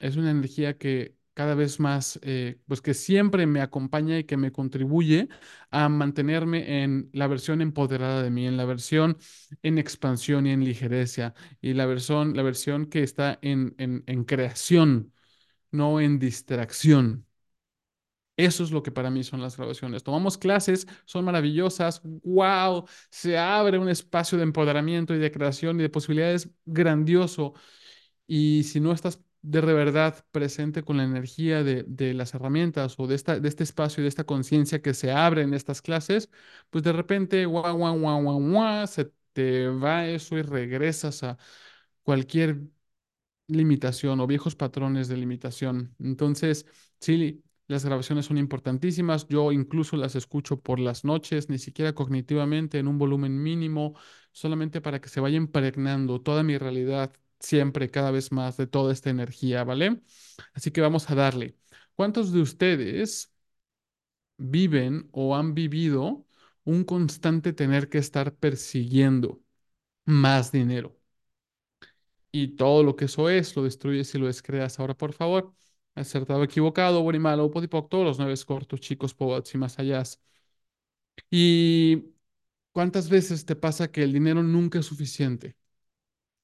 es 0.00 0.16
una 0.16 0.30
energía 0.32 0.78
que 0.78 1.16
cada 1.36 1.54
vez 1.54 1.80
más, 1.80 2.18
eh, 2.24 2.58
pues 2.66 2.82
que 2.82 2.94
siempre 2.94 3.46
me 3.46 3.62
acompaña 3.62 4.18
y 4.18 4.24
que 4.24 4.38
me 4.38 4.52
contribuye 4.52 5.28
a 5.70 5.88
mantenerme 5.90 6.82
en 6.84 7.10
la 7.14 7.28
versión 7.28 7.62
empoderada 7.62 8.22
de 8.24 8.30
mí, 8.30 8.46
en 8.48 8.56
la 8.58 8.64
versión 8.66 9.18
en 9.62 9.78
expansión 9.78 10.46
y 10.48 10.52
en 10.52 10.64
ligereza, 10.64 11.34
y 11.60 11.74
la 11.74 11.86
versión, 11.86 12.36
la 12.36 12.42
versión 12.42 12.86
que 12.86 13.02
está 13.04 13.38
en, 13.42 13.74
en, 13.78 14.04
en 14.06 14.24
creación, 14.24 15.12
no 15.72 16.00
en 16.00 16.18
distracción. 16.20 17.26
Eso 18.36 18.64
es 18.64 18.70
lo 18.70 18.82
que 18.82 18.90
para 18.92 19.10
mí 19.10 19.24
son 19.24 19.40
las 19.40 19.56
grabaciones. 19.56 20.02
Tomamos 20.02 20.36
clases, 20.36 20.86
son 21.06 21.24
maravillosas, 21.24 22.02
wow, 22.04 22.84
se 23.10 23.38
abre 23.38 23.78
un 23.78 23.88
espacio 23.88 24.36
de 24.36 24.44
empoderamiento 24.44 25.14
y 25.14 25.18
de 25.18 25.32
creación 25.32 25.80
y 25.80 25.82
de 25.84 25.88
posibilidades 25.88 26.50
grandioso. 26.66 27.54
Y 28.26 28.64
si 28.64 28.80
no 28.80 28.92
estás 28.92 29.20
de 29.50 29.60
verdad 29.74 30.24
presente 30.32 30.82
con 30.82 30.96
la 30.96 31.04
energía 31.04 31.62
de, 31.64 31.84
de 31.86 32.14
las 32.14 32.34
herramientas 32.34 32.96
o 32.98 33.06
de, 33.06 33.14
esta, 33.14 33.38
de 33.40 33.48
este 33.48 33.64
espacio 33.64 34.00
y 34.00 34.04
de 34.04 34.08
esta 34.08 34.24
conciencia 34.24 34.82
que 34.82 34.94
se 34.94 35.12
abre 35.12 35.42
en 35.42 35.54
estas 35.54 35.82
clases, 35.82 36.30
pues 36.70 36.84
de 36.84 36.92
repente, 36.92 37.46
guau, 37.46 37.76
guau, 37.78 37.98
guau, 37.98 38.22
guau, 38.22 38.40
guau, 38.50 38.86
se 38.86 39.12
te 39.32 39.68
va 39.68 40.06
eso 40.06 40.36
y 40.38 40.42
regresas 40.42 41.22
a 41.22 41.38
cualquier 42.02 42.60
limitación 43.48 44.20
o 44.20 44.26
viejos 44.26 44.56
patrones 44.56 45.08
de 45.08 45.16
limitación. 45.16 45.94
Entonces, 45.98 46.66
sí, 47.00 47.42
Las 47.68 47.84
grabaciones 47.84 48.26
son 48.26 48.38
importantísimas. 48.38 49.26
Yo 49.28 49.50
incluso 49.52 49.96
las 49.96 50.14
escucho 50.14 50.60
por 50.60 50.78
las 50.78 51.04
noches, 51.04 51.48
ni 51.48 51.58
siquiera 51.58 51.94
cognitivamente, 51.94 52.78
en 52.78 52.86
un 52.88 52.98
volumen 52.98 53.42
mínimo, 53.42 53.94
solamente 54.32 54.80
para 54.80 55.00
que 55.00 55.08
se 55.08 55.20
vaya 55.20 55.36
impregnando 55.36 56.20
toda 56.20 56.42
mi 56.44 56.58
realidad, 56.58 57.12
siempre, 57.46 57.90
cada 57.90 58.10
vez 58.10 58.32
más, 58.32 58.56
de 58.56 58.66
toda 58.66 58.92
esta 58.92 59.10
energía, 59.10 59.64
¿vale? 59.64 60.02
Así 60.54 60.70
que 60.70 60.80
vamos 60.80 61.10
a 61.10 61.14
darle. 61.14 61.56
¿Cuántos 61.94 62.32
de 62.32 62.40
ustedes 62.42 63.32
viven 64.38 65.08
o 65.12 65.36
han 65.36 65.54
vivido 65.54 66.26
un 66.64 66.84
constante 66.84 67.52
tener 67.52 67.88
que 67.88 67.98
estar 67.98 68.34
persiguiendo 68.34 69.40
más 70.06 70.52
dinero? 70.52 70.98
Y 72.32 72.56
todo 72.56 72.82
lo 72.82 72.96
que 72.96 73.06
eso 73.06 73.28
es, 73.30 73.56
lo 73.56 73.62
destruyes 73.64 74.14
y 74.14 74.18
lo 74.18 74.26
descreas. 74.26 74.78
Ahora, 74.78 74.94
por 74.96 75.12
favor, 75.12 75.54
acertado, 75.94 76.44
equivocado, 76.44 77.02
bueno 77.02 77.16
y 77.18 77.20
malo, 77.20 77.50
podipoc, 77.50 77.88
todos 77.88 78.04
los 78.04 78.18
nueve 78.18 78.34
cortos, 78.46 78.80
chicos, 78.80 79.14
pobots 79.14 79.54
y 79.54 79.58
más 79.58 79.78
allá. 79.78 80.02
¿Y 81.30 82.04
cuántas 82.72 83.08
veces 83.10 83.44
te 83.46 83.56
pasa 83.56 83.90
que 83.92 84.02
el 84.04 84.12
dinero 84.12 84.42
nunca 84.42 84.78
es 84.80 84.86
suficiente? 84.86 85.56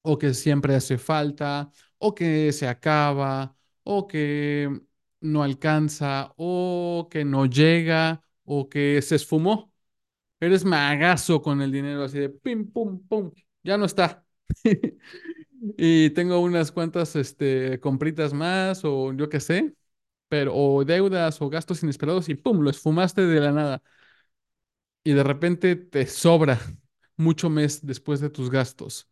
O 0.03 0.17
que 0.19 0.33
siempre 0.33 0.75
hace 0.75 0.97
falta, 0.97 1.71
o 1.99 2.13
que 2.15 2.51
se 2.53 2.67
acaba, 2.67 3.55
o 3.83 4.07
que 4.07 4.69
no 5.21 5.43
alcanza, 5.43 6.33
o 6.37 7.07
que 7.11 7.25
no 7.25 7.45
llega, 7.47 8.21
o 8.45 8.69
que 8.69 9.01
se 9.01 9.15
esfumó. 9.15 9.73
Eres 10.39 10.65
magazo 10.65 11.41
con 11.41 11.61
el 11.61 11.71
dinero, 11.71 12.03
así 12.03 12.19
de 12.19 12.29
pim, 12.29 12.71
pum, 12.71 12.99
pum, 13.07 13.31
ya 13.63 13.77
no 13.77 13.85
está. 13.85 14.25
Y 15.77 16.09
tengo 16.11 16.39
unas 16.39 16.71
cuantas 16.71 17.15
este, 17.15 17.79
compritas 17.79 18.33
más 18.33 18.83
o 18.85 19.13
yo 19.13 19.29
qué 19.29 19.39
sé, 19.39 19.73
pero 20.29 20.55
o 20.55 20.85
deudas 20.85 21.41
o 21.41 21.49
gastos 21.49 21.83
inesperados 21.83 22.29
y 22.29 22.35
¡pum! 22.35 22.61
lo 22.61 22.69
esfumaste 22.69 23.21
de 23.25 23.39
la 23.41 23.51
nada. 23.53 23.83
Y 25.03 25.13
de 25.13 25.23
repente 25.23 25.75
te 25.75 26.05
sobra 26.07 26.59
mucho 27.17 27.49
mes 27.49 27.85
después 27.85 28.19
de 28.21 28.29
tus 28.29 28.49
gastos. 28.49 29.09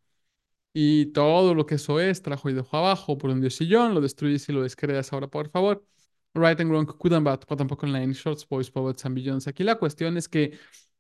Y 0.74 1.08
todo 1.08 1.54
lo 1.54 1.66
que 1.66 1.76
eso 1.76 2.00
es, 2.00 2.22
trajo 2.22 2.50
y 2.50 2.54
dejó 2.54 2.78
abajo 2.78 3.18
por 3.18 3.30
un 3.30 3.50
sillón, 3.52 3.94
lo 3.94 4.02
destruyes 4.02 4.48
y 4.50 4.54
lo 4.54 4.64
descreas 4.64 5.12
ahora, 5.12 5.28
por 5.28 5.50
favor. 5.50 5.86
Right 6.34 6.60
and 6.62 6.72
wrong, 6.72 6.86
good 6.88 7.14
and 7.14 7.26
bad, 7.26 7.40
tampoco 7.42 7.86
online, 7.86 8.14
shorts, 8.14 8.48
boys, 8.48 8.72
poets 8.72 9.06
and 9.06 9.16
billions. 9.16 9.48
Aquí 9.48 9.64
la 9.66 9.76
cuestión 9.78 10.16
es 10.18 10.30
que 10.30 10.58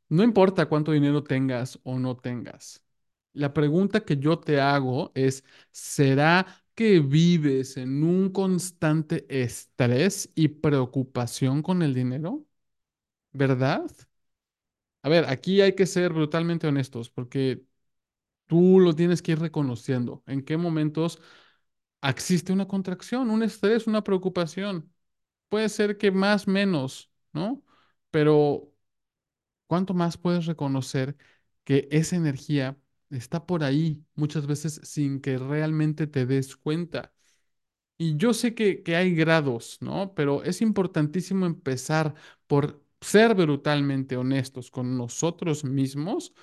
no 0.09 0.23
importa 0.23 0.67
cuánto 0.67 0.91
dinero 0.91 1.23
tengas 1.23 1.79
o 1.83 1.99
no 1.99 2.17
tengas. 2.17 2.83
La 3.33 3.53
pregunta 3.53 4.01
que 4.01 4.17
yo 4.17 4.39
te 4.39 4.59
hago 4.59 5.11
es, 5.15 5.43
¿será 5.71 6.45
que 6.75 6.99
vives 6.99 7.77
en 7.77 8.03
un 8.03 8.29
constante 8.31 9.25
estrés 9.29 10.29
y 10.35 10.49
preocupación 10.49 11.61
con 11.61 11.81
el 11.81 11.93
dinero? 11.93 12.45
¿Verdad? 13.33 13.85
A 15.03 15.09
ver, 15.09 15.25
aquí 15.25 15.61
hay 15.61 15.73
que 15.75 15.85
ser 15.87 16.13
brutalmente 16.13 16.67
honestos 16.67 17.09
porque 17.09 17.63
tú 18.51 18.81
lo 18.81 18.93
tienes 18.95 19.21
que 19.21 19.31
ir 19.33 19.39
reconociendo. 19.39 20.23
¿En 20.27 20.43
qué 20.43 20.57
momentos 20.57 21.21
existe 22.03 22.53
una 22.53 22.67
contracción, 22.67 23.29
un 23.31 23.43
estrés, 23.43 23.87
una 23.87 24.03
preocupación? 24.03 24.93
Puede 25.49 25.69
ser 25.69 25.97
que 25.97 26.11
más, 26.11 26.47
menos, 26.47 27.11
¿no? 27.33 27.63
Pero 28.11 28.73
¿cuánto 29.67 29.93
más 29.93 30.17
puedes 30.17 30.45
reconocer 30.47 31.17
que 31.63 31.87
esa 31.91 32.15
energía 32.17 32.77
está 33.09 33.45
por 33.45 33.63
ahí 33.63 34.05
muchas 34.15 34.47
veces 34.47 34.81
sin 34.83 35.21
que 35.21 35.37
realmente 35.37 36.07
te 36.07 36.25
des 36.25 36.55
cuenta? 36.57 37.13
Y 37.97 38.17
yo 38.17 38.33
sé 38.33 38.55
que, 38.55 38.83
que 38.83 38.95
hay 38.95 39.15
grados, 39.15 39.77
¿no? 39.81 40.13
Pero 40.15 40.43
es 40.43 40.61
importantísimo 40.61 41.45
empezar 41.45 42.15
por 42.47 42.83
ser 43.01 43.35
brutalmente 43.35 44.17
honestos 44.17 44.71
con 44.71 44.97
nosotros 44.97 45.63
mismos 45.63 46.33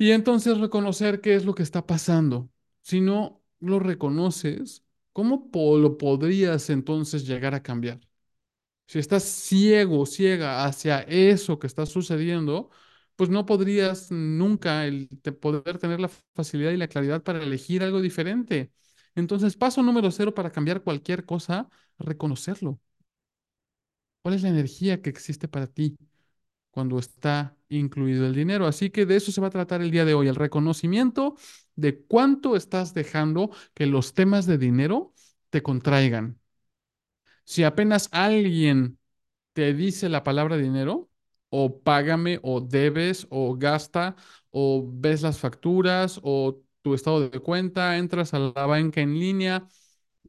y 0.00 0.12
entonces 0.12 0.58
reconocer 0.58 1.22
qué 1.22 1.36
es 1.36 1.46
lo 1.46 1.54
que 1.56 1.64
está 1.64 1.86
pasando. 1.86 2.50
Si 2.82 3.02
no 3.02 3.42
lo 3.60 3.80
reconoces, 3.80 4.84
¿cómo 5.14 5.52
po- 5.52 5.78
lo 5.78 5.98
podrías 5.98 6.70
entonces 6.70 7.26
llegar 7.28 7.54
a 7.54 7.62
cambiar? 7.64 8.00
Si 8.86 8.98
estás 8.98 9.24
ciego, 9.24 10.06
ciega 10.06 10.64
hacia 10.66 11.00
eso 11.02 11.58
que 11.58 11.66
está 11.68 11.86
sucediendo, 11.86 12.70
pues 13.16 13.30
no 13.30 13.46
podrías 13.46 14.10
nunca 14.12 14.86
el, 14.86 15.08
poder 15.40 15.78
tener 15.78 16.00
la 16.00 16.10
facilidad 16.34 16.72
y 16.72 16.76
la 16.78 16.88
claridad 16.88 17.22
para 17.22 17.42
elegir 17.42 17.82
algo 17.84 18.00
diferente. 18.02 18.72
Entonces, 19.14 19.56
paso 19.56 19.82
número 19.82 20.10
cero 20.10 20.34
para 20.34 20.50
cambiar 20.52 20.82
cualquier 20.82 21.24
cosa, 21.26 21.68
reconocerlo. 21.98 22.80
¿Cuál 24.22 24.34
es 24.34 24.42
la 24.42 24.48
energía 24.50 25.00
que 25.02 25.10
existe 25.10 25.48
para 25.48 25.66
ti 25.66 25.96
cuando 26.70 26.98
está 26.98 27.56
incluido 27.68 28.26
el 28.26 28.34
dinero? 28.34 28.66
Así 28.66 28.90
que 28.90 29.06
de 29.06 29.16
eso 29.16 29.32
se 29.32 29.40
va 29.40 29.48
a 29.48 29.50
tratar 29.50 29.82
el 29.82 29.90
día 29.90 30.04
de 30.04 30.14
hoy, 30.14 30.28
el 30.28 30.36
reconocimiento 30.36 31.36
de 31.76 32.02
cuánto 32.02 32.56
estás 32.56 32.94
dejando 32.94 33.50
que 33.74 33.86
los 33.86 34.14
temas 34.14 34.46
de 34.46 34.58
dinero 34.58 35.12
te 35.50 35.62
contraigan. 35.62 36.38
Si 37.44 37.64
apenas 37.64 38.08
alguien 38.12 38.98
te 39.52 39.74
dice 39.74 40.08
la 40.08 40.24
palabra 40.24 40.56
dinero, 40.56 41.10
o 41.50 41.80
págame, 41.82 42.38
o 42.42 42.60
debes, 42.60 43.26
o 43.30 43.56
gasta, 43.56 44.16
o 44.50 44.88
ves 44.92 45.22
las 45.22 45.38
facturas, 45.38 46.20
o 46.22 46.62
tu 46.82 46.94
estado 46.94 47.28
de 47.28 47.40
cuenta, 47.40 47.98
entras 47.98 48.34
a 48.34 48.38
la 48.38 48.66
banca 48.66 49.00
en 49.00 49.18
línea 49.18 49.66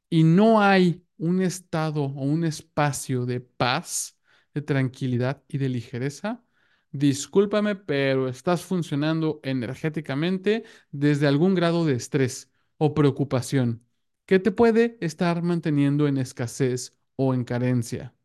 y 0.10 0.24
no 0.24 0.62
hay 0.62 1.06
un 1.18 1.42
estado 1.42 2.04
o 2.06 2.24
un 2.24 2.44
espacio 2.46 3.26
de 3.26 3.42
paz, 3.42 4.18
de 4.54 4.62
tranquilidad 4.62 5.44
y 5.48 5.58
de 5.58 5.70
ligereza, 5.70 6.44
discúlpame, 6.92 7.76
pero 7.76 8.28
estás 8.28 8.64
funcionando 8.66 9.40
energéticamente 9.44 10.64
desde 10.92 11.28
algún 11.28 11.56
grado 11.56 11.86
de 11.86 11.94
estrés 11.94 12.52
o 12.78 12.94
preocupación 12.94 13.86
que 14.26 14.40
te 14.40 14.52
puede 14.52 14.98
estar 15.02 15.42
manteniendo 15.44 16.08
en 16.08 16.18
escasez 16.18 16.96
o 17.16 17.34
en 17.34 17.44
carencia. 17.44 18.16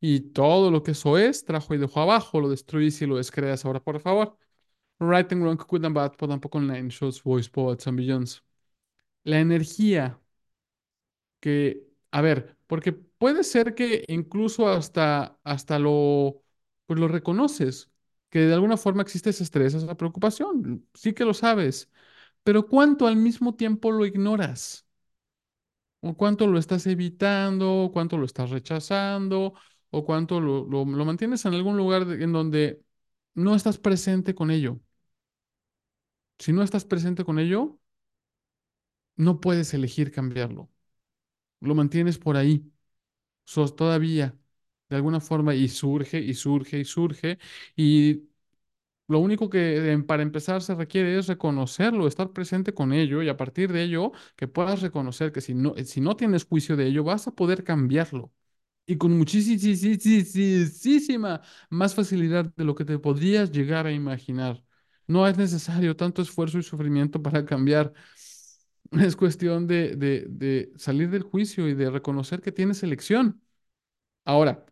Y 0.00 0.20
todo 0.32 0.70
lo 0.70 0.82
que 0.82 0.92
eso 0.92 1.16
es, 1.18 1.44
trajo 1.44 1.74
y 1.74 1.78
dejó 1.78 2.00
abajo, 2.00 2.40
lo 2.40 2.48
destruyes 2.50 3.00
y 3.02 3.06
lo 3.06 3.16
descreas 3.16 3.64
ahora, 3.64 3.80
por 3.80 4.00
favor. 4.00 4.36
Right 5.00 5.32
and 5.32 5.42
wrong, 5.42 5.58
good 5.68 5.84
and 5.84 5.94
bad, 5.96 6.12
tampoco 6.16 6.58
online, 6.58 6.90
shows, 6.90 7.22
voice, 7.22 7.50
poets 7.50 7.86
and 7.86 7.96
billions. 7.98 8.44
La 9.24 9.40
energía 9.40 10.20
que, 11.40 11.91
a 12.12 12.22
ver, 12.22 12.58
porque 12.68 12.92
puede 12.94 13.44
ser 13.44 13.74
que 13.76 14.04
incluso 14.08 14.68
hasta, 14.68 15.38
hasta 15.44 15.80
lo, 15.80 16.42
pues 16.86 17.00
lo 17.00 17.08
reconoces, 17.08 17.90
que 18.30 18.40
de 18.40 18.54
alguna 18.54 18.78
forma 18.78 19.02
existe 19.02 19.30
ese 19.30 19.44
estrés, 19.44 19.74
esa 19.74 19.96
preocupación, 19.96 20.86
sí 20.94 21.14
que 21.14 21.24
lo 21.26 21.34
sabes, 21.34 21.90
pero 22.44 22.66
¿cuánto 22.68 23.06
al 23.08 23.16
mismo 23.16 23.54
tiempo 23.56 23.92
lo 23.92 24.06
ignoras? 24.06 24.86
¿O 26.00 26.16
cuánto 26.16 26.46
lo 26.46 26.58
estás 26.58 26.86
evitando? 26.86 27.84
¿O 27.84 27.92
cuánto 27.92 28.18
lo 28.18 28.24
estás 28.26 28.50
rechazando? 28.50 29.54
¿O 29.90 30.04
cuánto 30.04 30.40
lo, 30.40 30.64
lo- 30.66 30.84
mantienes 30.86 31.44
en 31.44 31.54
algún 31.54 31.76
lugar 31.76 32.02
en 32.10 32.32
donde 32.32 32.82
no 33.34 33.54
estás 33.54 33.78
presente 33.78 34.34
con 34.34 34.50
ello? 34.50 34.80
Si 36.38 36.52
no 36.52 36.62
estás 36.62 36.84
presente 36.84 37.24
con 37.24 37.38
ello, 37.38 37.78
no 39.16 39.40
puedes 39.40 39.72
elegir 39.74 40.12
cambiarlo. 40.12 40.68
Lo 41.62 41.74
mantienes 41.74 42.18
por 42.18 42.36
ahí, 42.36 42.70
sos 43.44 43.76
todavía, 43.76 44.38
de 44.90 44.96
alguna 44.96 45.20
forma, 45.20 45.54
y 45.54 45.68
surge 45.68 46.20
y 46.20 46.34
surge 46.34 46.80
y 46.80 46.86
surge. 46.86 47.38
Y 47.76 48.30
lo 49.08 49.18
único 49.18 49.50
que 49.50 49.92
em, 49.92 50.04
para 50.06 50.22
empezar 50.22 50.62
se 50.62 50.74
requiere 50.74 51.18
es 51.18 51.26
reconocerlo, 51.26 52.06
estar 52.08 52.32
presente 52.32 52.72
con 52.74 52.92
ello 52.92 53.22
y 53.22 53.28
a 53.28 53.36
partir 53.36 53.72
de 53.72 53.82
ello 53.84 54.12
que 54.36 54.48
puedas 54.48 54.80
reconocer 54.82 55.32
que 55.32 55.40
si 55.40 55.54
no, 55.54 55.74
si 55.84 56.00
no 56.00 56.16
tienes 56.16 56.44
juicio 56.46 56.76
de 56.76 56.86
ello, 56.86 57.04
vas 57.04 57.26
a 57.28 57.32
poder 57.34 57.64
cambiarlo. 57.64 58.32
y 58.86 58.98
con 58.98 59.18
muchísima 59.18 59.56
más 61.70 61.94
facilidad 61.94 62.46
de 62.56 62.64
lo 62.64 62.74
que 62.74 62.84
te 62.84 62.98
podrías 62.98 63.50
llegar 63.52 63.86
a 63.86 63.92
imaginar. 63.92 64.62
No 65.06 65.26
es 65.28 65.36
necesario 65.38 65.96
tanto 65.96 66.22
esfuerzo 66.22 66.58
y 66.58 66.62
sufrimiento 66.62 67.22
para 67.22 67.44
cambiar. 67.44 67.92
Es 69.00 69.16
cuestión 69.16 69.66
de, 69.66 69.96
de, 69.96 70.72
salir 70.76 71.10
del 71.10 71.22
juicio 71.22 71.68
y 71.68 71.74
de 71.74 71.90
reconocer 71.90 72.40
que 72.42 72.52
tienes 72.52 72.82
elección. 72.82 73.42
Ahora, 74.24 74.66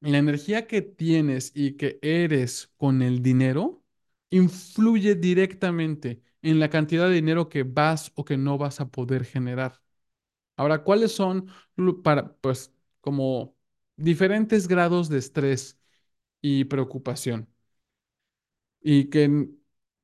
la 0.00 0.18
energía 0.18 0.66
que 0.66 0.82
tienes 0.82 1.52
y 1.54 1.74
que 1.76 1.98
eres 2.02 2.72
con 2.78 3.02
el 3.02 3.22
dinero 3.22 3.82
influye 4.30 5.14
directamente 5.16 6.22
en 6.42 6.60
la 6.60 6.70
cantidad 6.70 7.08
de 7.08 7.14
dinero 7.16 7.48
que 7.48 7.64
vas 7.64 8.12
o 8.16 8.24
que 8.24 8.36
no 8.38 8.58
vas 8.58 8.80
a 8.80 8.90
poder 8.90 9.24
generar. 9.26 9.82
Ahora, 10.56 10.84
¿cuáles 10.84 11.12
son 11.14 11.48
para, 12.04 12.34
pues, 12.38 12.72
como 13.00 13.56
diferentes 13.96 14.68
grados 14.68 15.08
de 15.08 15.18
estrés 15.18 15.78
y 16.42 16.64
preocupación? 16.66 17.48
Y 18.80 19.08
que 19.10 19.48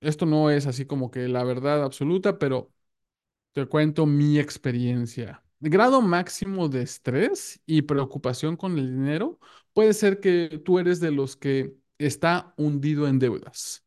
esto 0.01 0.27
no 0.27 0.51
es 0.51 0.67
así 0.67 0.87
como 0.87 1.11
que 1.11 1.29
la 1.29 1.45
verdad 1.45 1.85
absoluta, 1.85 2.39
pero 2.39 2.73
te 3.53 3.67
cuento 3.67 4.07
mi 4.07 4.39
experiencia. 4.39 5.43
grado 5.61 6.01
máximo 6.01 6.69
de 6.69 6.83
estrés 6.83 7.61
y 7.67 7.83
preocupación 7.83 8.57
con 8.57 8.79
el 8.79 8.91
dinero 8.91 9.39
puede 9.73 9.93
ser 9.95 10.21
que 10.21 10.61
tú 10.65 10.79
eres 10.79 11.01
de 11.01 11.11
los 11.11 11.37
que 11.37 11.75
está 11.99 12.55
hundido 12.57 13.07
en 13.09 13.19
deudas 13.19 13.85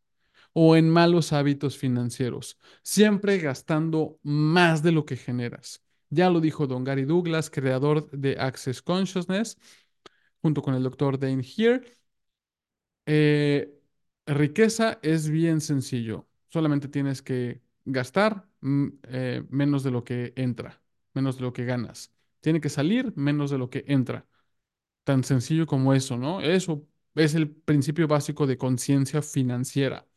o 0.54 0.76
en 0.76 0.90
malos 0.90 1.34
hábitos 1.34 1.78
financieros, 1.78 2.60
siempre 2.84 3.40
gastando 3.40 4.20
más 4.24 4.84
de 4.84 4.92
lo 4.92 5.06
que 5.06 5.18
generas. 5.18 5.82
Ya 6.10 6.30
lo 6.30 6.42
dijo 6.42 6.68
Don 6.68 6.84
Gary 6.84 7.06
Douglas, 7.06 7.50
creador 7.50 8.10
de 8.12 8.38
Access 8.40 8.82
Consciousness, 8.82 9.58
junto 10.42 10.62
con 10.62 10.76
el 10.76 10.84
doctor 10.84 11.20
Dane 11.20 11.44
Here. 11.44 11.98
Eh, 13.06 13.74
riqueza 14.26 15.00
es 15.02 15.30
bien 15.30 15.62
sencillo. 15.62 16.28
Solamente 16.50 16.88
tienes 16.88 17.22
que 17.22 17.62
gastar 17.86 18.48
eh, 19.04 19.44
menos 19.50 19.84
de 19.84 19.92
lo 19.92 20.04
que 20.04 20.34
entra, 20.36 20.82
menos 21.14 21.38
de 21.38 21.44
lo 21.44 21.54
que 21.54 21.66
ganas. 21.66 22.14
Tiene 22.42 22.62
que 22.62 22.70
salir 22.70 23.14
menos 23.16 23.52
de 23.52 23.58
lo 23.58 23.70
que 23.70 23.86
entra. 23.88 24.28
Tan 25.06 25.24
sencillo 25.24 25.68
como 25.68 25.94
eso, 25.94 26.18
¿no? 26.18 26.42
Eso 26.42 26.88
es 27.16 27.36
el 27.36 27.52
principio 27.52 28.08
básico 28.08 28.48
de 28.48 28.58
conciencia 28.58 29.22
financiera. 29.22 30.08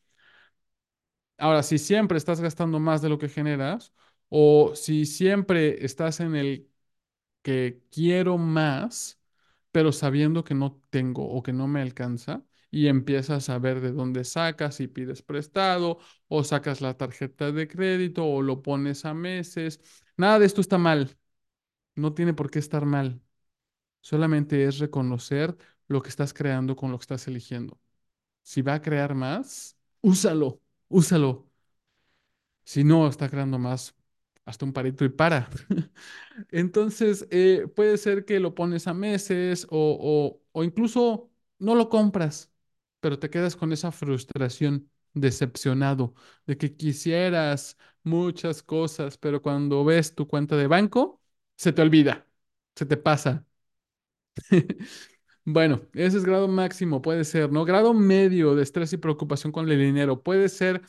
Ahora, 1.39 1.63
si 1.63 1.79
siempre 1.79 2.17
estás 2.19 2.41
gastando 2.41 2.81
más 2.81 3.03
de 3.03 3.09
lo 3.11 3.19
que 3.19 3.29
generas, 3.29 3.93
o 4.29 4.75
si 4.75 5.05
siempre 5.07 5.85
estás 5.85 6.21
en 6.21 6.35
el 6.35 6.71
que 7.43 7.83
quiero 7.93 8.39
más, 8.39 9.21
pero 9.73 9.93
sabiendo 9.93 10.45
que 10.45 10.55
no 10.55 10.81
tengo 10.91 11.29
o 11.29 11.43
que 11.43 11.53
no 11.53 11.69
me 11.69 11.83
alcanza, 11.83 12.45
y 12.71 12.89
empiezas 12.89 13.49
a 13.49 13.59
ver 13.59 13.81
de 13.81 13.93
dónde 13.93 14.25
sacas 14.25 14.81
y 14.81 14.89
pides 14.89 15.23
prestado, 15.23 15.99
o 16.29 16.45
sacas 16.45 16.81
la 16.81 16.97
tarjeta 16.97 17.53
de 17.53 17.69
crédito, 17.69 18.25
o 18.27 18.43
lo 18.43 18.63
pones 18.63 19.05
a 19.05 19.15
meses. 19.15 19.81
Nada 20.17 20.39
de 20.39 20.47
esto 20.47 20.61
está 20.61 20.79
mal. 20.79 21.17
No 21.95 22.15
tiene 22.15 22.35
por 22.35 22.51
qué 22.51 22.59
estar 22.59 22.87
mal. 22.87 23.21
Solamente 24.03 24.65
es 24.65 24.79
reconocer 24.79 25.57
lo 25.89 26.03
que 26.03 26.09
estás 26.11 26.35
creando 26.35 26.77
con 26.77 26.91
lo 26.93 26.99
que 26.99 27.05
estás 27.05 27.29
eligiendo. 27.29 27.79
Si 28.43 28.63
va 28.63 28.75
a 28.77 28.83
crear 28.83 29.15
más, 29.15 29.77
úsalo, 30.03 30.61
úsalo. 30.89 31.49
Si 32.65 32.85
no 32.85 33.07
está 33.09 33.29
creando 33.29 33.59
más, 33.59 33.95
hasta 34.45 34.65
un 34.65 34.73
parito 34.73 35.05
y 35.05 35.09
para. 35.09 35.49
Entonces, 36.51 37.27
eh, 37.31 37.67
puede 37.75 37.97
ser 37.99 38.25
que 38.25 38.41
lo 38.41 38.55
pones 38.55 38.87
a 38.89 38.95
meses 38.95 39.67
o, 39.71 39.99
o, 40.01 40.43
o 40.53 40.65
incluso 40.65 41.31
no 41.59 41.75
lo 41.75 41.89
compras, 41.89 42.53
pero 43.07 43.19
te 43.21 43.31
quedas 43.31 43.55
con 43.57 43.73
esa 43.73 43.93
frustración, 43.93 44.91
decepcionado, 45.15 46.15
de 46.47 46.59
que 46.59 46.75
quisieras 46.77 47.77
muchas 48.03 48.63
cosas, 48.65 49.17
pero 49.19 49.41
cuando 49.43 49.85
ves 49.85 50.15
tu 50.15 50.27
cuenta 50.29 50.57
de 50.57 50.67
banco, 50.67 51.23
se 51.57 51.73
te 51.73 51.83
olvida, 51.83 52.27
se 52.75 52.85
te 52.87 52.97
pasa. 52.97 53.47
Bueno, 55.45 55.83
ese 55.95 56.19
es 56.19 56.25
grado 56.25 56.49
máximo, 56.49 57.03
puede 57.03 57.25
ser, 57.25 57.53
¿no? 57.53 57.65
Grado 57.65 57.95
medio 57.95 58.55
de 58.57 58.63
estrés 58.65 58.93
y 58.93 58.99
preocupación 58.99 59.53
con 59.53 59.71
el 59.71 59.79
dinero. 59.79 60.23
Puede 60.23 60.49
ser 60.49 60.83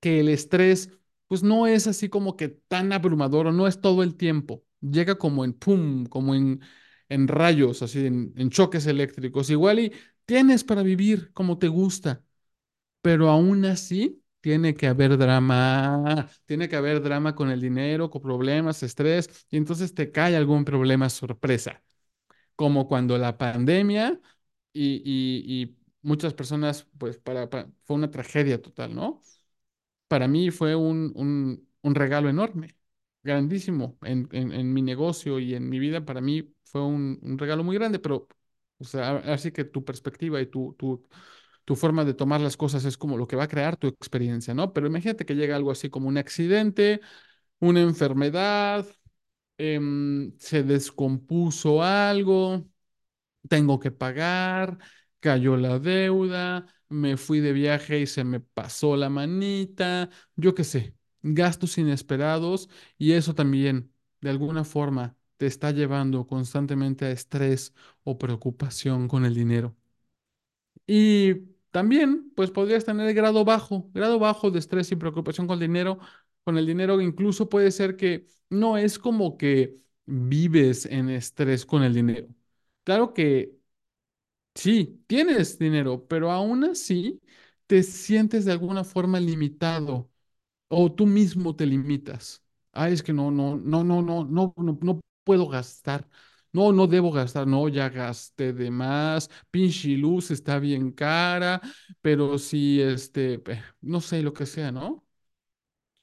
que 0.00 0.20
el 0.20 0.28
estrés, 0.28 0.90
pues 1.26 1.42
no 1.42 1.66
es 1.66 1.86
así 1.86 2.08
como 2.08 2.36
que 2.36 2.48
tan 2.48 2.92
abrumador 2.92 3.52
no 3.52 3.66
es 3.66 3.80
todo 3.80 4.02
el 4.02 4.16
tiempo. 4.16 4.64
Llega 4.80 5.16
como 5.16 5.44
en 5.44 5.52
pum, 5.54 6.06
como 6.06 6.34
en, 6.34 6.60
en 7.08 7.28
rayos, 7.28 7.82
así, 7.82 8.06
en, 8.06 8.32
en 8.36 8.50
choques 8.50 8.86
eléctricos. 8.86 9.50
Igual 9.50 9.80
y 9.80 9.92
tienes 10.26 10.64
para 10.64 10.82
vivir 10.82 11.32
como 11.32 11.58
te 11.58 11.68
gusta, 11.68 12.24
pero 13.02 13.30
aún 13.30 13.64
así 13.66 14.22
tiene 14.40 14.74
que 14.74 14.86
haber 14.88 15.18
drama, 15.18 16.28
tiene 16.46 16.68
que 16.68 16.76
haber 16.76 17.02
drama 17.02 17.34
con 17.34 17.50
el 17.50 17.60
dinero, 17.60 18.10
con 18.10 18.22
problemas, 18.22 18.82
estrés, 18.82 19.46
y 19.50 19.56
entonces 19.58 19.94
te 19.94 20.12
cae 20.12 20.36
algún 20.36 20.64
problema 20.64 21.10
sorpresa 21.10 21.82
como 22.56 22.88
cuando 22.88 23.18
la 23.18 23.38
pandemia 23.38 24.20
y, 24.72 25.02
y- 25.04 25.76
muchas 26.02 26.34
personas, 26.34 26.86
pues 26.98 27.18
para, 27.18 27.48
fue 27.84 27.96
una 27.96 28.10
tragedia 28.12 28.62
total, 28.62 28.94
¿no? 28.94 29.20
Para 30.08 30.28
mí 30.28 30.50
fue 30.50 30.74
un, 30.76 31.12
un, 31.16 31.68
un 31.82 31.94
regalo 31.94 32.28
enorme, 32.28 32.76
grandísimo 33.22 33.98
en, 34.02 34.28
en, 34.32 34.52
en 34.52 34.72
mi 34.72 34.82
negocio 34.82 35.38
y 35.40 35.54
en 35.54 35.68
mi 35.68 35.78
vida. 35.80 36.04
Para 36.04 36.20
mí 36.20 36.54
fue 36.64 36.82
un, 36.84 37.18
un 37.22 37.38
regalo 37.38 37.64
muy 37.64 37.76
grande, 37.76 37.98
pero, 37.98 38.28
o 38.78 38.84
sea, 38.84 39.16
así 39.18 39.52
que 39.52 39.64
tu 39.64 39.84
perspectiva 39.84 40.40
y 40.40 40.46
tu, 40.46 40.74
tu, 40.78 41.02
tu 41.64 41.76
forma 41.76 42.04
de 42.04 42.14
tomar 42.14 42.40
las 42.40 42.56
cosas 42.56 42.84
es 42.84 42.96
como 42.98 43.16
lo 43.18 43.26
que 43.28 43.36
va 43.36 43.44
a 43.44 43.48
crear 43.48 43.76
tu 43.76 43.88
experiencia, 43.88 44.54
¿no? 44.54 44.72
Pero 44.72 44.86
imagínate 44.88 45.26
que 45.26 45.34
llega 45.36 45.56
algo 45.56 45.70
así 45.72 45.90
como 45.90 46.08
un 46.08 46.18
accidente, 46.18 47.00
una 47.60 47.80
enfermedad, 47.82 48.86
em, 49.58 50.32
se 50.38 50.62
descompuso 50.64 51.82
algo 51.82 52.66
tengo 53.48 53.80
que 53.80 53.90
pagar, 53.90 54.78
cayó 55.20 55.56
la 55.56 55.78
deuda, 55.78 56.66
me 56.88 57.16
fui 57.16 57.40
de 57.40 57.52
viaje 57.52 58.00
y 58.00 58.06
se 58.06 58.24
me 58.24 58.40
pasó 58.40 58.96
la 58.96 59.08
manita, 59.10 60.10
yo 60.36 60.54
qué 60.54 60.64
sé, 60.64 60.94
gastos 61.22 61.78
inesperados 61.78 62.68
y 62.98 63.12
eso 63.12 63.34
también 63.34 63.92
de 64.20 64.30
alguna 64.30 64.64
forma 64.64 65.15
te 65.36 65.46
está 65.46 65.70
llevando 65.72 66.26
constantemente 66.26 67.04
a 67.06 67.10
estrés 67.10 67.74
o 68.04 68.18
preocupación 68.18 69.08
con 69.08 69.24
el 69.24 69.34
dinero. 69.34 69.76
Y 70.86 71.34
también, 71.70 72.30
pues 72.34 72.50
podrías 72.50 72.84
tener 72.84 73.12
grado 73.14 73.44
bajo, 73.44 73.90
grado 73.94 74.18
bajo 74.18 74.50
de 74.50 74.58
estrés 74.58 74.90
y 74.92 74.96
preocupación 74.96 75.46
con 75.46 75.54
el 75.54 75.60
dinero. 75.68 75.98
Con 76.44 76.58
el 76.58 76.66
dinero 76.66 77.00
incluso 77.00 77.48
puede 77.48 77.70
ser 77.72 77.96
que 77.96 78.26
no 78.50 78.78
es 78.78 78.98
como 78.98 79.36
que 79.36 79.80
vives 80.06 80.86
en 80.86 81.08
estrés 81.10 81.66
con 81.66 81.82
el 81.82 81.94
dinero. 81.94 82.28
Claro 82.84 83.12
que 83.14 83.56
Sí, 84.54 85.02
tienes 85.06 85.58
dinero, 85.58 86.06
pero 86.08 86.30
aún 86.32 86.64
así 86.64 87.20
te 87.66 87.82
sientes 87.82 88.44
de 88.46 88.52
alguna 88.52 88.84
forma 88.84 89.20
limitado 89.20 90.10
o 90.68 90.92
tú 90.92 91.06
mismo 91.06 91.56
te 91.56 91.66
limitas. 91.66 92.42
Ay, 92.72 92.94
es 92.94 93.02
que 93.02 93.12
no, 93.12 93.30
no, 93.30 93.56
no, 93.56 93.84
no, 93.84 94.02
no, 94.02 94.24
no, 94.24 94.54
no 94.58 95.00
puedo 95.26 95.48
gastar. 95.48 96.08
No, 96.52 96.72
no 96.72 96.86
debo 96.86 97.12
gastar. 97.12 97.46
No, 97.46 97.68
ya 97.68 97.90
gasté 97.90 98.52
de 98.54 98.70
más. 98.70 99.28
Pinche 99.50 99.90
luz 99.98 100.30
está 100.30 100.58
bien 100.60 100.92
cara, 100.92 101.60
pero 102.00 102.38
sí, 102.38 102.80
este, 102.80 103.42
no 103.82 104.00
sé 104.00 104.22
lo 104.22 104.32
que 104.32 104.46
sea, 104.46 104.72
¿no? 104.72 105.04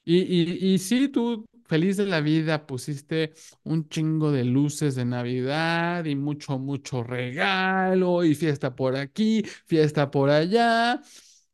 Y, 0.06 0.18
y, 0.20 0.74
y 0.76 0.80
sí, 0.80 1.08
tú 1.08 1.46
feliz 1.66 1.96
de 1.98 2.06
la 2.06 2.20
vida 2.22 2.66
pusiste 2.68 3.34
un 3.64 3.88
chingo 3.88 4.32
de 4.32 4.44
luces 4.44 4.96
de 4.96 5.06
Navidad 5.06 6.04
y 6.06 6.16
mucho, 6.16 6.60
mucho 6.60 7.04
regalo 7.04 8.24
y 8.26 8.36
fiesta 8.36 8.76
por 8.76 8.96
aquí, 8.98 9.44
fiesta 9.66 10.12
por 10.12 10.30
allá, 10.30 11.02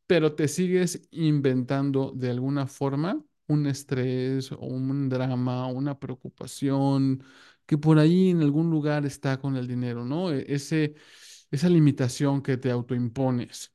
pero 0.07 0.33
te 0.35 0.47
sigues 0.47 1.01
inventando 1.11 2.11
de 2.15 2.31
alguna 2.31 2.65
forma 2.67 3.23
un 3.47 3.67
estrés 3.67 4.51
o 4.51 4.57
un 4.59 5.09
drama, 5.09 5.67
una 5.67 5.99
preocupación 5.99 7.23
que 7.69 7.79
por 7.79 7.99
ahí 7.99 8.31
en 8.31 8.41
algún 8.41 8.71
lugar 8.71 9.05
está 9.07 9.39
con 9.39 9.55
el 9.57 9.67
dinero, 9.69 10.05
¿no? 10.05 10.33
E- 10.33 10.45
Ese, 10.53 10.95
esa 11.51 11.69
limitación 11.69 12.41
que 12.41 12.57
te 12.57 12.71
autoimpones. 12.71 13.73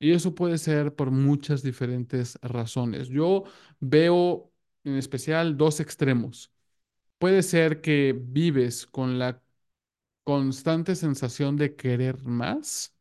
Y 0.00 0.12
eso 0.12 0.34
puede 0.34 0.58
ser 0.58 0.94
por 0.96 1.10
muchas 1.12 1.62
diferentes 1.64 2.38
razones. 2.42 3.08
Yo 3.10 3.44
Veo 3.80 4.52
en 4.84 4.96
especial 4.96 5.56
dos 5.58 5.80
extremos. 5.80 6.52
Puede 7.18 7.42
ser 7.44 7.80
que 7.82 8.14
vives 8.18 8.86
con 8.86 9.18
la 9.18 9.42
constante 10.24 10.96
sensación 10.96 11.56
de 11.56 11.76
querer 11.76 12.22
más, 12.24 12.94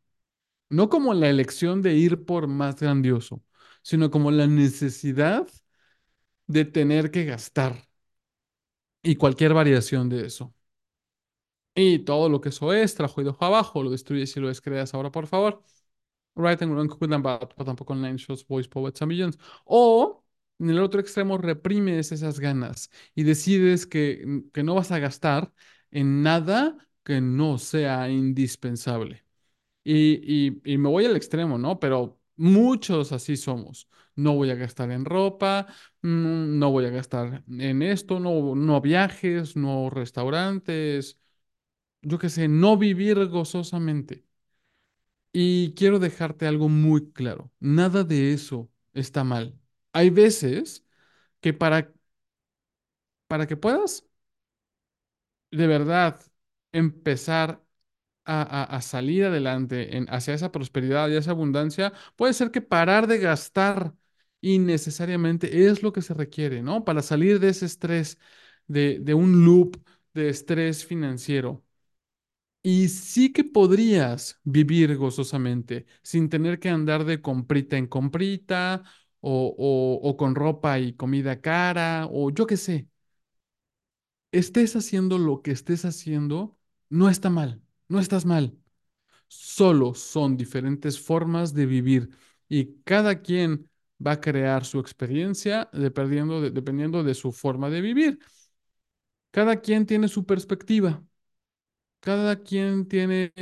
no 0.70 0.90
como 0.90 1.14
la 1.16 1.30
elección 1.30 1.82
de 1.84 1.96
ir 1.96 2.26
por 2.26 2.48
más 2.48 2.78
grandioso, 2.82 3.44
sino 3.84 4.12
como 4.12 4.32
la 4.32 4.48
necesidad 4.48 5.48
de 6.48 6.66
tener 6.66 7.12
que 7.12 7.26
gastar 7.26 7.88
y 9.06 9.16
cualquier 9.18 9.54
variación 9.56 10.10
de 10.10 10.28
eso. 10.28 10.54
Y 11.78 12.00
todo 12.00 12.30
lo 12.30 12.40
que 12.42 12.50
eso 12.50 12.74
es, 12.74 12.96
trajo 12.96 13.22
y 13.22 13.24
dejo 13.26 13.44
abajo, 13.46 13.84
lo 13.84 13.92
destruyes 13.92 14.36
y 14.38 14.40
lo 14.40 14.48
descreas 14.48 14.94
ahora, 14.94 15.12
por 15.12 15.28
favor. 15.28 15.62
Right 16.36 16.62
and 16.62 16.74
wrong, 16.74 16.88
good 16.90 17.14
and 17.14 17.24
bad, 17.24 17.50
but 17.58 17.66
tampoco 17.68 17.94
online 17.94 18.18
shows, 18.18 18.46
voice, 18.48 18.70
poets 18.70 19.02
and 19.02 19.10
millions. 19.10 19.38
O 19.66 20.24
en 20.60 20.70
el 20.72 20.80
otro 20.80 21.02
extremo 21.02 21.38
reprimes 21.38 22.12
esas 22.14 22.40
ganas 22.40 22.90
y 23.16 23.24
decides 23.24 23.88
que, 23.88 24.44
que 24.54 24.64
no 24.64 24.76
vas 24.76 24.92
a 24.92 25.00
gastar 25.00 25.54
en 25.92 26.24
nada 26.24 26.78
que 27.04 27.22
no 27.22 27.58
sea 27.60 28.10
indispensable. 28.10 29.26
Y, 29.84 30.48
y, 30.50 30.62
y 30.66 30.78
me 30.78 30.90
voy 30.90 31.06
al 31.06 31.16
extremo, 31.18 31.58
¿no? 31.58 31.80
Pero 31.80 32.20
muchos 32.38 33.12
así 33.12 33.38
somos. 33.38 33.90
No 34.16 34.34
voy 34.36 34.50
a 34.52 34.56
gastar 34.56 34.92
en 34.92 35.06
ropa, 35.06 35.68
mm, 36.02 36.58
no 36.60 36.72
voy 36.72 36.86
a 36.86 36.90
gastar 36.90 37.44
en 37.50 37.82
esto, 37.82 38.20
no, 38.20 38.56
no 38.56 38.82
viajes, 38.82 39.56
no 39.58 39.90
restaurantes, 39.90 41.20
yo 42.02 42.20
qué 42.20 42.30
sé, 42.30 42.48
no 42.50 42.78
vivir 42.78 43.26
gozosamente. 43.28 44.26
Y 45.34 45.74
quiero 45.76 46.00
dejarte 46.00 46.48
algo 46.48 46.70
muy 46.70 47.12
claro. 47.12 47.52
Nada 47.60 48.04
de 48.04 48.34
eso 48.34 48.70
está 48.94 49.24
mal. 49.24 49.60
Hay 49.94 50.10
veces 50.10 50.86
que 51.42 51.54
para, 51.54 51.94
para 53.28 53.48
que 53.48 53.58
puedas 53.58 54.06
de 55.52 55.68
verdad 55.68 56.20
empezar 56.72 57.64
a, 58.26 58.64
a- 58.78 58.82
salir 58.82 59.26
adelante 59.26 59.98
en, 59.98 60.08
hacia 60.10 60.34
esa 60.36 60.52
prosperidad 60.52 61.10
y 61.10 61.16
esa 61.18 61.32
abundancia, 61.32 61.94
puede 62.18 62.34
ser 62.34 62.52
que 62.52 62.62
parar 62.62 63.08
de 63.08 63.20
gastar 63.20 63.96
innecesariamente 64.54 65.68
es 65.68 65.84
lo 65.84 65.92
que 65.94 66.02
se 66.02 66.14
requiere, 66.14 66.62
¿no? 66.62 66.86
Para 66.86 67.02
salir 67.02 67.40
de 67.40 67.50
ese 67.50 67.66
estrés, 67.66 68.20
de, 68.68 69.14
un 69.16 69.46
loop 69.46 69.78
de 70.14 70.30
estrés 70.30 70.86
financiero. 70.86 71.64
Y 72.64 72.90
sí 72.90 73.32
que 73.32 73.44
podrías 73.44 74.40
vivir 74.44 74.98
gozosamente 74.98 75.86
sin 76.02 76.30
tener 76.30 76.60
que 76.60 76.70
andar 76.70 77.06
de 77.06 77.22
comprita 77.22 77.78
en 77.78 77.88
comprita 77.88 78.84
o 79.22 80.00
o 80.04 80.18
con 80.18 80.36
ropa 80.36 80.80
y 80.80 80.94
comida 80.94 81.42
cara 81.42 82.08
o 82.12 82.30
yo 82.32 82.48
qué 82.48 82.58
sé 82.58 82.88
estés 84.32 84.76
haciendo 84.76 85.18
lo 85.18 85.42
que 85.42 85.52
estés 85.52 85.86
haciendo, 85.86 86.58
no 86.90 87.10
está 87.10 87.30
mal, 87.30 87.62
no 87.88 88.00
estás 88.00 88.26
mal. 88.26 88.58
Solo 89.28 89.96
son 89.96 90.38
diferentes 90.38 91.00
formas 91.00 91.54
de 91.54 91.66
vivir 91.66 92.10
y 92.50 92.76
cada 92.84 93.22
quien 93.22 93.70
va 94.06 94.14
a 94.14 94.22
crear 94.22 94.66
su 94.66 94.80
experiencia 94.80 95.70
dependiendo 95.74 96.42
de, 96.42 96.52
dependiendo 96.52 97.04
de 97.04 97.14
su 97.16 97.32
forma 97.32 97.70
de 97.70 97.82
vivir. 97.82 98.20
Cada 99.32 99.62
quien 99.62 99.86
tiene 99.86 100.08
su 100.08 100.26
perspectiva, 100.26 101.04
cada 102.00 102.44
quien 102.44 102.88
tiene, 102.88 103.34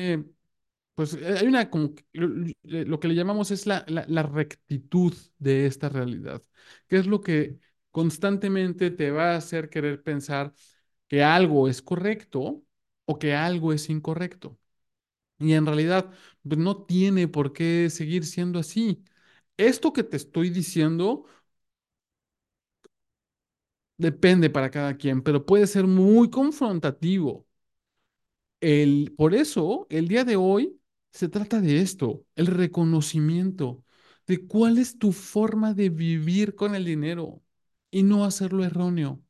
pues 0.96 1.14
eh, 1.16 1.38
hay 1.40 1.48
una, 1.48 1.70
como 1.70 1.94
lo, 2.14 3.00
que 3.00 3.08
le 3.08 3.16
llamamos 3.16 3.52
es 3.52 3.66
la, 3.68 3.84
la, 3.88 4.06
la 4.08 4.24
rectitud 4.24 5.14
de 5.40 5.66
esta 5.66 5.90
realidad, 5.90 6.44
que 6.88 6.98
es 6.98 7.08
lo 7.08 7.22
que 7.22 7.60
constantemente 7.92 8.92
te 8.92 9.12
va 9.12 9.34
a 9.34 9.38
hacer 9.38 9.70
querer 9.70 10.04
pensar 10.04 10.54
que 11.08 11.24
algo 11.24 11.68
es 11.68 11.82
correcto 11.82 12.64
o 13.06 13.20
que 13.20 13.34
algo 13.36 13.74
es 13.74 13.90
incorrecto. 13.90 14.58
Y 15.40 15.54
en 15.54 15.66
realidad 15.66 16.12
pues, 16.48 16.60
no 16.60 16.86
tiene 16.86 17.28
por 17.28 17.54
qué 17.54 17.90
seguir 17.90 18.26
siendo 18.26 18.60
así. 18.60 19.04
Esto 19.58 19.94
que 19.94 20.04
te 20.04 20.18
estoy 20.18 20.50
diciendo 20.50 21.26
depende 23.98 24.50
para 24.50 24.70
cada 24.72 24.96
quien, 24.98 25.22
pero 25.24 25.46
puede 25.46 25.68
ser 25.68 25.86
muy 25.88 26.30
confrontativo. 26.30 27.48
El, 28.62 29.14
por 29.18 29.34
eso, 29.36 29.88
el 29.90 30.08
día 30.08 30.24
de 30.24 30.36
hoy 30.38 30.80
se 31.12 31.28
trata 31.30 31.60
de 31.62 31.80
esto, 31.82 32.26
el 32.36 32.48
reconocimiento 32.48 33.84
de 34.28 34.48
cuál 34.48 34.78
es 34.78 34.98
tu 34.98 35.12
forma 35.12 35.74
de 35.74 35.90
vivir 35.90 36.56
con 36.56 36.74
el 36.76 36.86
dinero 36.86 37.42
y 37.92 38.04
no 38.04 38.24
hacerlo 38.26 38.64
erróneo. 38.64 39.22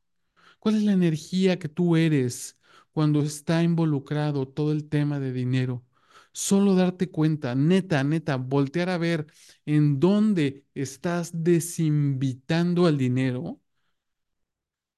¿Cuál 0.59 0.75
es 0.77 0.83
la 0.83 0.93
energía 0.93 1.59
que 1.59 1.69
tú 1.69 1.95
eres 1.97 2.57
cuando 2.93 3.21
está 3.23 3.63
involucrado 3.63 4.47
todo 4.47 4.71
el 4.73 4.89
tema 4.89 5.19
de 5.19 5.33
dinero? 5.33 5.85
Solo 6.33 6.75
darte 6.75 7.09
cuenta, 7.11 7.55
neta, 7.55 8.03
neta, 8.03 8.37
voltear 8.37 8.89
a 8.89 8.97
ver 8.97 9.27
en 9.65 9.99
dónde 9.99 10.65
estás 10.73 11.31
desinvitando 11.43 12.85
al 12.87 12.97
dinero 12.97 13.61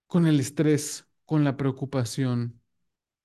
con 0.07 0.25
el 0.27 0.39
estrés, 0.39 1.07
con 1.25 1.43
la 1.43 1.57
preocupación 1.57 2.61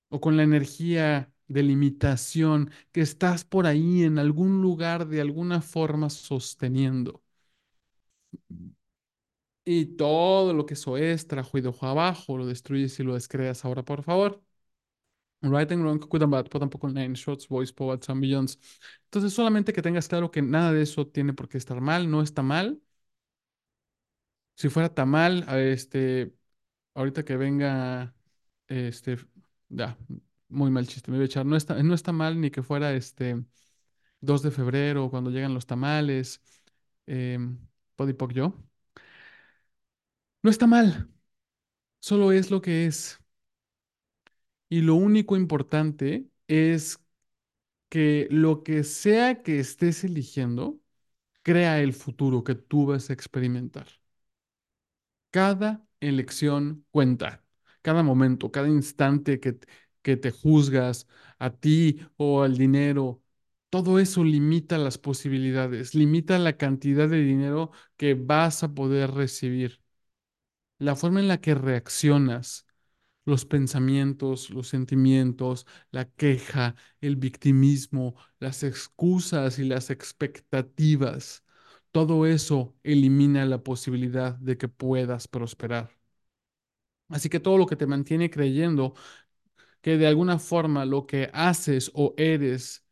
o 0.09 0.21
con 0.21 0.37
la 0.37 0.43
energía 0.43 1.33
de 1.47 1.63
limitación 1.63 2.71
que 2.93 3.01
estás 3.01 3.45
por 3.45 3.67
ahí 3.67 4.03
en 4.03 4.19
algún 4.19 4.61
lugar 4.61 5.07
de 5.07 5.21
alguna 5.21 5.61
forma 5.61 6.09
sosteniendo. 6.09 7.23
Y 9.63 9.85
todo 9.97 10.53
lo 10.53 10.65
que 10.65 10.73
eso 10.75 10.97
es, 10.97 11.27
trajo 11.27 11.57
y 11.57 11.61
dejó 11.61 11.85
abajo, 11.87 12.37
lo 12.37 12.45
destruyes 12.47 12.99
y 12.99 13.03
lo 13.03 13.13
descreas 13.13 13.63
ahora, 13.65 13.83
por 13.85 14.03
favor. 14.03 14.41
Right 15.43 15.71
and 15.71 15.83
wrong, 15.83 15.99
good 15.99 16.21
and 16.21 16.31
bad, 16.31 16.49
put 16.51 16.61
tampoco 16.61 16.87
nine 16.87 17.15
shots, 17.15 17.47
voice, 17.47 17.71
poets 17.73 18.09
and 18.09 18.21
billions. 18.21 18.59
Entonces, 19.05 19.33
solamente 19.33 19.73
que 19.73 19.81
tengas 19.81 20.07
claro 20.07 20.29
que 20.31 20.41
nada 20.41 20.71
de 20.71 20.83
eso 20.83 21.07
tiene 21.07 21.33
por 21.33 21.49
qué 21.49 21.57
estar 21.57 21.81
mal, 21.81 22.09
no 22.11 22.21
está 22.21 22.43
mal. 22.43 22.79
Si 24.55 24.69
fuera 24.69 24.93
tan 24.93 25.09
mal, 25.09 25.45
este, 25.59 26.33
ahorita 26.95 27.25
que 27.25 27.37
venga, 27.37 28.15
este, 28.67 29.17
ya, 29.69 29.97
muy 30.49 30.71
mal 30.71 30.87
chiste, 30.87 31.11
me 31.11 31.17
voy 31.17 31.23
a 31.25 31.27
echar. 31.27 31.45
No 31.45 31.55
está, 31.57 31.81
no 31.83 31.93
está 31.95 32.11
mal 32.13 32.39
ni 32.41 32.51
que 32.51 32.63
fuera 32.63 32.93
este 32.93 33.43
2 34.21 34.43
de 34.43 34.51
febrero, 34.51 35.09
cuando 35.11 35.31
llegan 35.31 35.53
los 35.55 35.67
tamales, 35.67 36.41
eh, 37.07 37.39
Podipoc 37.97 38.33
yo. 38.33 38.55
No 40.43 40.49
está 40.51 40.67
mal, 40.67 41.09
solo 42.01 42.33
es 42.33 42.51
lo 42.51 42.61
que 42.63 42.87
es. 42.87 43.20
Y 44.71 44.81
lo 44.83 44.95
único 44.95 45.37
importante 45.37 46.27
es 46.49 46.99
que 47.89 48.27
lo 48.31 48.63
que 48.63 48.83
sea 48.85 49.43
que 49.43 49.59
estés 49.59 50.03
eligiendo, 50.05 50.79
crea 51.43 51.81
el 51.81 51.93
futuro 51.93 52.43
que 52.45 52.55
tú 52.55 52.87
vas 52.87 53.09
a 53.11 53.13
experimentar. 53.13 53.87
Cada 55.31 55.85
elección 56.01 56.85
cuenta, 56.91 57.43
cada 57.81 58.03
momento, 58.03 58.51
cada 58.51 58.67
instante 58.67 59.39
que, 59.39 59.59
que 60.01 60.17
te 60.17 60.31
juzgas 60.31 61.07
a 61.39 61.51
ti 61.51 61.99
o 62.17 62.43
al 62.43 62.57
dinero, 62.57 63.21
todo 63.69 63.99
eso 63.99 64.23
limita 64.25 64.77
las 64.77 64.97
posibilidades, 64.97 65.95
limita 65.95 66.37
la 66.39 66.57
cantidad 66.57 67.07
de 67.09 67.23
dinero 67.23 67.71
que 67.97 68.13
vas 68.15 68.63
a 68.63 68.73
poder 68.73 69.11
recibir, 69.11 69.81
la 70.79 70.95
forma 70.97 71.19
en 71.21 71.27
la 71.29 71.39
que 71.41 71.55
reaccionas 71.55 72.65
los 73.25 73.45
pensamientos, 73.45 74.49
los 74.49 74.67
sentimientos, 74.69 75.65
la 75.91 76.05
queja, 76.11 76.75
el 77.01 77.15
victimismo, 77.17 78.15
las 78.39 78.63
excusas 78.63 79.59
y 79.59 79.63
las 79.65 79.89
expectativas. 79.89 81.43
Todo 81.91 82.25
eso 82.25 82.75
elimina 82.83 83.45
la 83.45 83.63
posibilidad 83.63 84.35
de 84.35 84.57
que 84.57 84.67
puedas 84.69 85.27
prosperar. 85.27 85.91
Así 87.09 87.29
que 87.29 87.39
todo 87.39 87.57
lo 87.57 87.65
que 87.67 87.75
te 87.75 87.87
mantiene 87.87 88.29
creyendo 88.29 88.93
que 89.81 89.97
de 89.97 90.07
alguna 90.07 90.39
forma 90.39 90.85
lo 90.85 91.07
que 91.07 91.29
haces 91.33 91.91
o 91.95 92.13
eres 92.17 92.85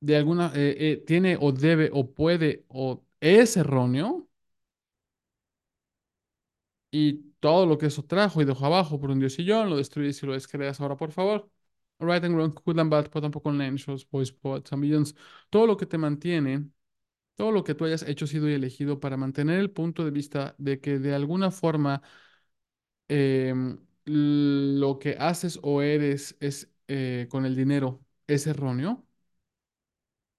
de 0.00 0.16
alguna 0.16 0.52
eh, 0.54 0.76
eh, 0.92 1.04
tiene 1.06 1.36
o 1.40 1.52
debe 1.52 1.90
o 1.92 2.12
puede 2.14 2.64
o 2.68 3.04
es 3.20 3.56
erróneo 3.56 4.28
y 6.90 7.29
todo 7.40 7.66
lo 7.66 7.78
que 7.78 7.86
eso 7.86 8.04
trajo 8.04 8.42
y 8.42 8.44
dejó 8.44 8.66
abajo 8.66 9.00
por 9.00 9.10
un 9.10 9.18
diosillón, 9.20 9.70
lo 9.70 9.76
destruyes 9.76 10.22
y 10.22 10.26
lo 10.26 10.34
descreas 10.34 10.80
ahora, 10.80 10.96
por 10.96 11.12
favor. 11.12 11.50
Right 11.98 12.24
and 12.24 12.34
wrong, 12.36 12.54
good 12.64 12.78
and 12.78 12.90
bad, 12.90 13.08
pero 13.10 13.22
tampoco 13.22 13.50
en 13.50 13.76
shows, 13.76 14.08
boys, 14.10 14.32
poets, 14.32 14.72
millions. 14.72 15.14
Todo 15.50 15.66
lo 15.66 15.76
que 15.76 15.86
te 15.86 15.98
mantiene, 15.98 16.66
todo 17.36 17.52
lo 17.52 17.64
que 17.64 17.74
tú 17.74 17.84
hayas 17.86 18.02
hecho, 18.04 18.26
sido 18.26 18.48
y 18.50 18.54
elegido 18.54 19.00
para 19.00 19.16
mantener 19.18 19.58
el 19.60 19.70
punto 19.70 20.04
de 20.04 20.10
vista 20.12 20.54
de 20.58 20.80
que 20.80 20.98
de 20.98 21.14
alguna 21.14 21.50
forma 21.50 22.02
em, 23.08 23.78
lo 24.04 24.98
que 24.98 25.16
haces 25.18 25.58
o 25.62 25.82
eres 25.82 26.36
es 26.40 26.70
eh, 26.88 27.26
con 27.30 27.44
el 27.46 27.56
dinero 27.56 28.04
es 28.26 28.46
erróneo, 28.46 29.06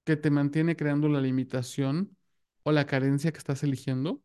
que 0.03 0.15
te 0.17 0.29
mantiene 0.31 0.75
creando 0.75 1.07
la 1.09 1.21
limitación 1.21 2.17
o 2.63 2.71
la 2.71 2.85
carencia 2.85 3.31
que 3.31 3.37
estás 3.39 3.63
eligiendo. 3.63 4.21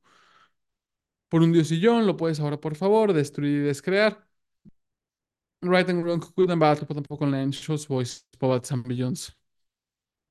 Por 1.28 1.42
un 1.42 1.52
diosillón, 1.52 2.06
lo 2.06 2.16
puedes 2.16 2.40
ahora, 2.40 2.60
por 2.60 2.74
favor, 2.76 3.12
destruir 3.12 3.58
y 3.62 3.64
descrear. 3.64 4.26
Right 5.62 5.88
and 5.88 6.04
wrong, 6.04 6.20
good 6.36 6.50
and 6.50 6.60
bad, 6.60 6.78
tampoco 6.86 7.24
en 7.26 7.50
shows, 7.50 7.86
boys, 7.88 8.24
poets, 8.38 8.70
and 8.72 8.86
millions. 8.86 9.36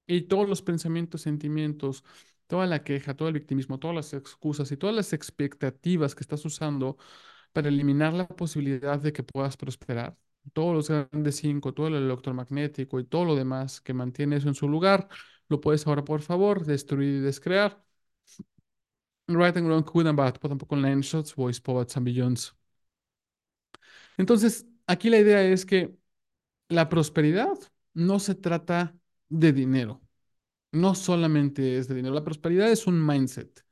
Y 0.08 0.24
todos 0.24 0.48
los 0.48 0.62
pensamientos, 0.62 1.22
sentimientos, 1.22 2.04
toda 2.48 2.68
la 2.68 2.84
queja, 2.84 3.16
todo 3.16 3.28
el 3.28 3.34
victimismo, 3.34 3.80
todas 3.80 3.96
las 3.96 4.14
excusas 4.14 4.72
y 4.72 4.78
todas 4.78 4.96
las 4.96 5.14
expectativas 5.14 6.14
que 6.16 6.22
estás 6.22 6.46
usando 6.46 6.98
para 7.54 7.70
eliminar 7.70 8.14
la 8.14 8.28
posibilidad 8.28 9.00
de 9.00 9.14
que 9.14 9.24
puedas 9.24 9.58
prosperar. 9.58 10.18
Todos 10.54 10.76
los 10.76 10.90
grandes 10.90 11.38
cinco, 11.38 11.74
todo 11.74 11.88
el 11.88 11.96
electromagnético 11.96 13.00
y 13.00 13.06
todo 13.06 13.26
lo 13.26 13.36
demás 13.36 13.82
que 13.82 13.94
mantiene 13.94 14.38
eso 14.38 14.48
en 14.50 14.56
su 14.56 14.70
lugar, 14.70 15.10
lo 15.50 15.62
puedes 15.62 15.88
ahora, 15.88 16.04
por 16.06 16.22
favor, 16.22 16.66
destruir 16.66 17.16
y 17.18 17.20
descrear. 17.22 17.84
Right 19.28 19.56
and 19.58 19.68
wrong, 19.68 19.84
good 19.84 20.08
and 20.08 20.18
bad, 20.18 20.40
tampoco 20.40 20.76
en 20.76 21.02
shots, 21.02 21.34
voice, 21.34 21.60
poets 21.60 21.96
and 21.98 22.06
billions. 22.06 22.54
Entonces, 24.18 24.66
aquí 24.88 25.10
la 25.10 25.20
idea 25.20 25.42
es 25.44 25.66
que 25.66 25.96
la 26.70 26.90
prosperidad 26.90 27.58
no 27.94 28.20
se 28.20 28.36
trata 28.36 28.96
de 29.30 29.54
dinero. 29.54 30.02
No 30.72 30.96
solamente 30.96 31.78
es 31.78 31.88
de 31.88 31.96
dinero. 31.96 32.16
La 32.16 32.24
prosperidad 32.24 32.72
es 32.72 32.88
un 32.88 33.06
mindset, 33.06 33.66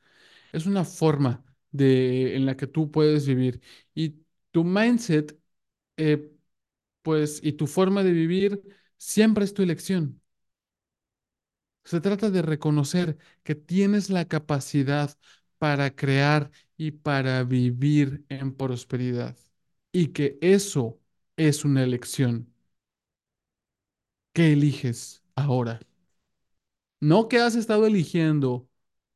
es 0.53 0.65
una 0.67 0.85
forma 0.85 1.43
de, 1.71 2.35
en 2.35 2.45
la 2.45 2.57
que 2.57 2.67
tú 2.67 2.91
puedes 2.91 3.27
vivir. 3.27 3.61
Y 3.95 4.17
tu 4.51 4.63
mindset, 4.63 5.37
eh, 5.97 6.31
pues, 7.03 7.41
y 7.43 7.53
tu 7.53 7.67
forma 7.67 8.03
de 8.03 8.13
vivir 8.13 8.61
siempre 8.97 9.45
es 9.45 9.53
tu 9.53 9.63
elección. 9.63 10.21
Se 11.85 11.99
trata 12.01 12.29
de 12.29 12.41
reconocer 12.41 13.17
que 13.43 13.55
tienes 13.55 14.09
la 14.09 14.25
capacidad 14.27 15.17
para 15.63 15.95
crear 15.95 16.51
y 16.77 16.91
para 16.91 17.41
vivir 17.45 18.25
en 18.27 18.53
prosperidad. 18.53 19.37
Y 19.93 20.07
que 20.09 20.37
eso 20.41 20.99
es 21.37 21.63
una 21.63 21.83
elección. 21.83 22.53
¿Qué 24.33 24.53
eliges 24.53 25.23
ahora? 25.35 25.79
No 26.99 27.27
que 27.27 27.39
has 27.39 27.55
estado 27.55 27.85
eligiendo, 27.85 28.67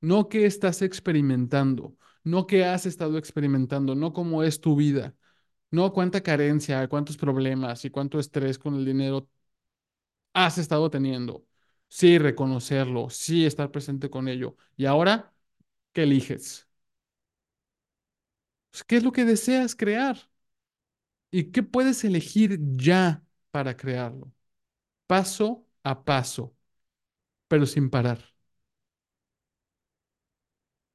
no 0.01 0.27
que 0.29 0.45
estás 0.45 0.81
experimentando, 0.81 1.95
no 2.23 2.45
que 2.47 2.65
has 2.65 2.85
estado 2.85 3.17
experimentando, 3.17 3.95
no 3.95 4.13
cómo 4.13 4.43
es 4.43 4.59
tu 4.61 4.75
vida, 4.75 5.15
no 5.71 5.93
cuánta 5.93 6.21
carencia, 6.23 6.87
cuántos 6.89 7.17
problemas 7.17 7.85
y 7.85 7.89
cuánto 7.91 8.19
estrés 8.19 8.59
con 8.59 8.75
el 8.75 8.85
dinero 8.85 9.29
has 10.33 10.57
estado 10.57 10.89
teniendo. 10.89 11.45
Sí, 11.89 12.17
reconocerlo, 12.17 13.09
sí, 13.09 13.45
estar 13.45 13.71
presente 13.71 14.09
con 14.09 14.27
ello. 14.27 14.57
Y 14.75 14.85
ahora, 14.85 15.33
¿qué 15.97 16.03
eliges? 16.03 16.67
Pues, 18.71 18.83
¿Qué 18.85 18.97
es 18.97 19.03
lo 19.03 19.11
que 19.11 19.25
deseas 19.25 19.75
crear? 19.75 20.17
¿Y 21.31 21.51
qué 21.51 21.63
puedes 21.63 22.03
elegir 22.03 22.59
ya 22.77 23.23
para 23.51 23.75
crearlo? 23.77 24.31
Paso 25.07 25.67
a 25.83 26.03
paso, 26.05 26.55
pero 27.49 27.65
sin 27.67 27.89
parar. 27.91 28.19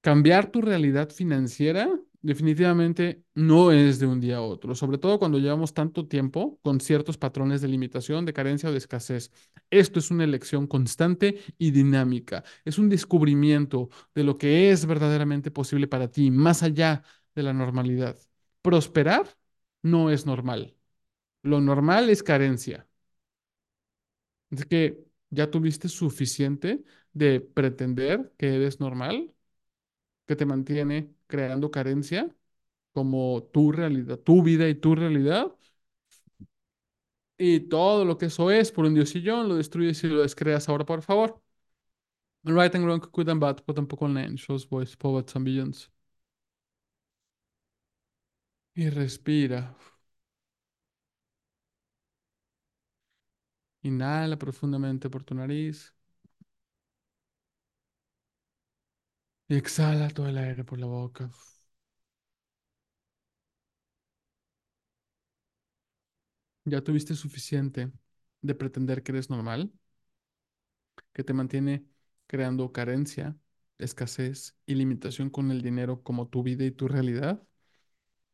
Cambiar 0.01 0.51
tu 0.51 0.61
realidad 0.63 1.11
financiera 1.11 1.89
definitivamente 2.23 3.25
no 3.35 3.73
es 3.73 3.99
de 3.99 4.07
un 4.07 4.21
día 4.21 4.37
a 4.39 4.43
otro, 4.43 4.75
sobre 4.75 4.99
todo 4.99 5.19
cuando 5.19 5.39
llevamos 5.39 5.75
tanto 5.75 6.07
tiempo 6.07 6.59
con 6.63 6.81
ciertos 6.81 7.19
patrones 7.19 7.61
de 7.61 7.69
limitación, 7.69 8.25
de 8.25 8.33
carencia 8.33 8.69
o 8.69 8.73
de 8.73 8.79
escasez. 8.79 9.33
Esto 9.71 9.99
es 9.99 10.11
una 10.11 10.25
elección 10.25 10.67
constante 10.67 11.41
y 11.59 11.71
dinámica. 11.73 12.45
Es 12.65 12.79
un 12.79 12.89
descubrimiento 12.89 13.91
de 14.15 14.25
lo 14.25 14.39
que 14.39 14.71
es 14.71 14.87
verdaderamente 14.87 15.51
posible 15.51 15.89
para 15.89 16.09
ti, 16.11 16.31
más 16.31 16.63
allá 16.63 17.03
de 17.35 17.43
la 17.43 17.53
normalidad. 17.53 18.17
Prosperar 18.63 19.37
no 19.83 20.11
es 20.11 20.27
normal. 20.27 20.77
Lo 21.43 21.61
normal 21.61 22.11
es 22.11 22.23
carencia. 22.23 22.89
Así 24.51 24.65
que 24.65 25.05
ya 25.31 25.51
tuviste 25.51 25.89
suficiente 25.89 26.85
de 27.13 27.41
pretender 27.41 28.33
que 28.37 28.55
eres 28.57 28.81
normal 28.81 29.35
que 30.33 30.37
te 30.37 30.47
mantiene 30.47 31.15
creando 31.27 31.71
carencia 31.71 32.35
como 32.93 33.45
tu 33.53 33.73
realidad, 33.73 34.19
tu 34.21 34.43
vida 34.43 34.69
y 34.69 34.75
tu 34.77 34.95
realidad. 34.97 35.53
Y 37.39 37.61
todo 37.69 38.05
lo 38.05 38.17
que 38.19 38.27
eso 38.27 38.51
es 38.51 38.71
por 38.73 38.85
un 38.87 38.95
diosillón, 38.95 39.49
lo 39.49 39.57
destruyes 39.57 40.03
y 40.05 40.09
lo 40.09 40.23
descreas 40.23 40.69
ahora, 40.69 40.85
por 40.87 41.03
favor. 41.03 41.43
Right 42.45 42.73
and 42.77 42.85
wrong, 42.87 43.01
good 43.01 43.29
and 43.29 43.41
bad, 43.41 43.63
but 43.67 43.75
tampoco 43.77 44.05
online, 44.05 44.37
shows 44.37 44.65
boys, 44.65 44.95
poets 44.97 45.35
and 45.35 45.45
billions. 45.45 45.91
Y 48.75 48.91
respira. 48.91 49.75
Inhala 53.85 54.37
profundamente 54.39 55.09
por 55.11 55.23
tu 55.25 55.35
nariz. 55.37 55.95
Y 59.53 59.57
exhala 59.57 60.09
todo 60.09 60.27
el 60.29 60.39
aire 60.39 60.65
por 60.65 60.79
la 60.81 60.87
boca. 60.87 61.31
Ya 66.65 66.83
tuviste 66.83 67.15
suficiente 67.15 67.93
de 68.43 68.55
pretender 68.55 69.03
que 69.03 69.13
eres 69.13 69.31
normal, 69.31 69.73
que 71.13 71.25
te 71.25 71.33
mantiene 71.35 71.87
creando 72.27 72.73
carencia, 72.73 73.37
escasez 73.79 74.57
y 74.67 74.75
limitación 74.75 75.31
con 75.31 75.51
el 75.51 75.63
dinero 75.63 76.03
como 76.03 76.29
tu 76.29 76.43
vida 76.43 76.65
y 76.65 76.71
tu 76.71 76.89
realidad. 76.89 77.43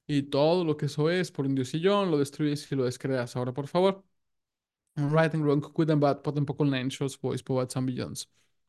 Y 0.06 0.24
todo 0.24 0.64
lo 0.64 0.76
que 0.76 0.86
eso 0.86 1.10
es 1.10 1.30
por 1.32 1.46
un 1.46 1.54
diosillón, 1.54 2.10
lo 2.10 2.18
destruyes 2.18 2.70
y 2.72 2.76
lo 2.76 2.84
descreas. 2.84 3.36
Ahora, 3.36 3.52
por 3.52 3.68
favor. 3.68 4.04
Right 4.96 5.34
and 5.34 5.44
wrong, 5.44 5.60
good 5.60 5.90
and 5.90 6.00
bad, 6.02 6.22
pot 6.22 6.38
un 6.38 6.46
poco 6.46 6.64
online, 6.64 6.90
shows, 6.90 7.18
boys, 7.20 7.42
poets 7.42 7.76
and 7.76 7.86
billions. 7.86 8.28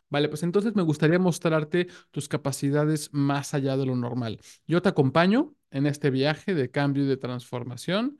Vale, 0.09 0.27
pues 0.29 0.41
entonces 0.43 0.75
me 0.75 0.81
gustaría 0.81 1.19
mostrarte 1.19 1.87
tus 2.11 2.27
capacidades 2.27 3.09
más 3.13 3.53
allá 3.53 3.77
de 3.77 3.85
lo 3.85 3.95
normal. 3.95 4.39
Yo 4.67 4.81
te 4.81 4.89
acompaño 4.89 5.53
en 5.71 5.85
este 5.85 6.09
viaje 6.09 6.55
de 6.55 6.71
cambio 6.71 7.03
y 7.03 7.07
de 7.07 7.17
transformación 7.17 8.17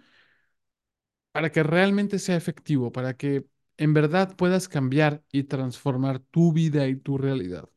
para 1.32 1.52
que 1.52 1.64
realmente 1.64 2.20
sea 2.20 2.36
efectivo, 2.36 2.92
para 2.92 3.16
que 3.16 3.46
en 3.78 3.94
verdad 3.94 4.36
puedas 4.36 4.68
cambiar 4.68 5.24
y 5.32 5.44
transformar 5.44 6.20
tu 6.20 6.52
vida 6.54 6.88
y 6.88 6.96
tu 6.96 7.18
realidad. 7.18 7.70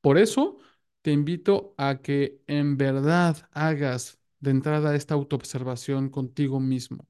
Por 0.00 0.18
eso 0.18 0.58
te 1.02 1.12
invito 1.12 1.74
a 1.78 2.00
que 2.02 2.40
en 2.46 2.76
verdad 2.76 3.48
hagas 3.52 4.18
de 4.40 4.50
entrada 4.52 4.96
esta 4.96 5.14
autoobservación 5.14 6.10
contigo 6.10 6.60
mismo, 6.60 7.08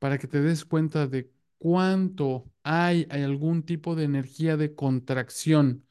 para 0.00 0.18
que 0.18 0.28
te 0.28 0.42
des 0.42 0.66
cuenta 0.66 1.08
de 1.08 1.32
cuánto 1.58 2.46
hay, 2.64 3.06
hay 3.10 3.24
algún 3.24 3.64
tipo 3.64 3.96
de 3.96 4.04
energía 4.04 4.56
de 4.58 4.74
contracción 4.76 5.86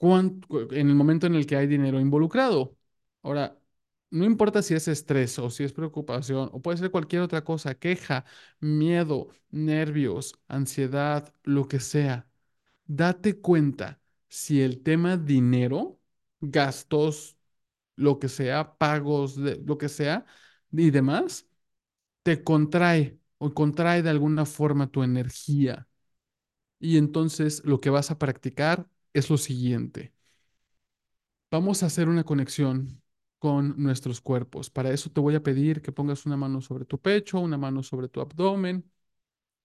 en 0.00 0.88
el 0.88 0.94
momento 0.94 1.26
en 1.26 1.34
el 1.34 1.46
que 1.46 1.56
hay 1.56 1.66
dinero 1.66 2.00
involucrado. 2.00 2.76
Ahora, 3.22 3.58
no 4.10 4.24
importa 4.24 4.62
si 4.62 4.74
es 4.74 4.88
estrés 4.88 5.38
o 5.38 5.50
si 5.50 5.64
es 5.64 5.72
preocupación 5.72 6.50
o 6.52 6.62
puede 6.62 6.78
ser 6.78 6.90
cualquier 6.90 7.22
otra 7.22 7.44
cosa, 7.44 7.74
queja, 7.74 8.24
miedo, 8.60 9.28
nervios, 9.50 10.34
ansiedad, 10.48 11.32
lo 11.44 11.68
que 11.68 11.80
sea. 11.80 12.28
Date 12.86 13.40
cuenta 13.40 14.00
si 14.28 14.62
el 14.62 14.82
tema 14.82 15.16
dinero, 15.16 16.00
gastos, 16.40 17.36
lo 17.96 18.18
que 18.18 18.28
sea, 18.28 18.76
pagos, 18.78 19.36
de, 19.36 19.56
lo 19.66 19.78
que 19.78 19.88
sea 19.88 20.26
y 20.72 20.90
demás, 20.90 21.48
te 22.22 22.44
contrae 22.44 23.18
o 23.38 23.54
contrae 23.54 24.02
de 24.02 24.10
alguna 24.10 24.46
forma 24.46 24.90
tu 24.90 25.02
energía. 25.02 25.88
Y 26.78 26.98
entonces 26.98 27.62
lo 27.64 27.80
que 27.80 27.90
vas 27.90 28.10
a 28.10 28.18
practicar 28.18 28.88
es 29.12 29.30
lo 29.30 29.38
siguiente. 29.38 30.12
Vamos 31.50 31.82
a 31.82 31.86
hacer 31.86 32.08
una 32.08 32.24
conexión 32.24 33.02
con 33.38 33.74
nuestros 33.82 34.20
cuerpos. 34.20 34.70
Para 34.70 34.90
eso 34.92 35.10
te 35.10 35.20
voy 35.20 35.34
a 35.34 35.42
pedir 35.42 35.82
que 35.82 35.92
pongas 35.92 36.26
una 36.26 36.36
mano 36.36 36.60
sobre 36.60 36.84
tu 36.84 37.00
pecho, 37.00 37.40
una 37.40 37.58
mano 37.58 37.82
sobre 37.82 38.08
tu 38.08 38.20
abdomen, 38.20 38.88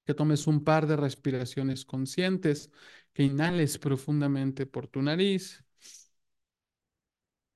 que 0.06 0.14
tomes 0.16 0.48
un 0.48 0.64
par 0.64 0.88
de 0.88 0.98
respiraciones 0.98 1.86
conscientes, 1.86 2.72
que 3.14 3.24
inhales 3.24 3.78
profundamente 3.80 4.66
por 4.68 4.88
tu 4.88 5.02
nariz 5.02 5.64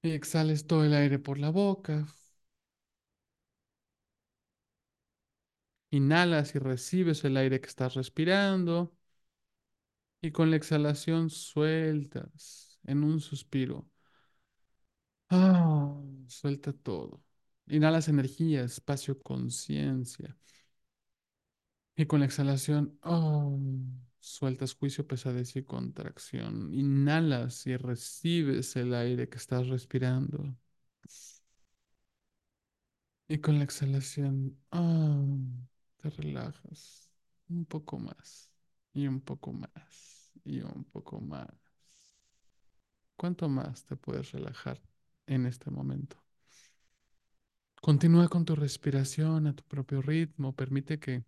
y 0.02 0.12
exhales 0.12 0.68
todo 0.68 0.84
el 0.86 0.94
aire 0.94 1.20
por 1.20 1.38
la 1.40 1.50
boca. 1.52 2.06
Inhalas 5.92 6.56
y 6.56 6.60
recibes 6.60 7.24
el 7.26 7.38
aire 7.38 7.62
que 7.62 7.68
estás 7.70 7.94
respirando 7.96 8.92
y 10.22 10.32
con 10.32 10.50
la 10.52 10.58
exhalación 10.58 11.30
sueltas 11.30 12.80
en 12.84 13.04
un 13.04 13.20
suspiro. 13.22 13.90
Ah, 15.30 15.96
suelta 16.28 16.74
todo. 16.74 17.24
Inhalas 17.68 18.08
energía, 18.08 18.64
espacio, 18.64 19.20
conciencia. 19.22 20.36
Y 21.96 22.06
con 22.06 22.22
la 22.22 22.26
exhalación, 22.26 22.98
oh, 23.04 23.60
sueltas 24.20 24.74
juicio, 24.74 25.06
pesadez 25.08 25.56
y 25.56 25.64
contracción. 25.64 26.74
Inhalas 26.74 27.68
y 27.68 27.76
recibes 27.78 28.76
el 28.76 28.94
aire 28.94 29.30
que 29.30 29.38
estás 29.38 29.68
respirando. 29.68 30.56
Y 33.30 33.38
con 33.40 33.58
la 33.60 33.64
exhalación, 33.64 34.58
oh, 34.72 35.38
te 35.98 36.10
relajas 36.10 37.10
un 37.48 37.66
poco 37.66 37.98
más 38.00 38.49
y 38.94 39.08
un 39.08 39.22
poco 39.22 39.54
más 39.54 40.32
y 40.44 40.62
un 40.62 40.84
poco 40.86 41.20
más. 41.22 41.48
¿Cuánto 43.16 43.48
más 43.50 43.86
te 43.86 43.96
puedes 43.96 44.32
relajar 44.32 44.82
en 45.28 45.46
este 45.46 45.70
momento? 45.70 46.18
Continúa 47.82 48.30
con 48.30 48.46
tu 48.46 48.56
respiración 48.56 49.46
a 49.48 49.54
tu 49.54 49.64
propio 49.66 50.02
ritmo. 50.02 50.56
Permite 50.56 50.98
que 50.98 51.26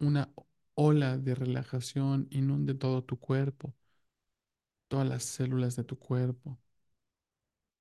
una 0.00 0.28
ola 0.74 1.16
de 1.16 1.34
relajación 1.36 2.26
inunde 2.32 2.74
todo 2.74 3.04
tu 3.04 3.18
cuerpo, 3.20 3.72
todas 4.88 5.08
las 5.08 5.24
células 5.24 5.74
de 5.76 5.84
tu 5.84 5.98
cuerpo, 5.98 6.58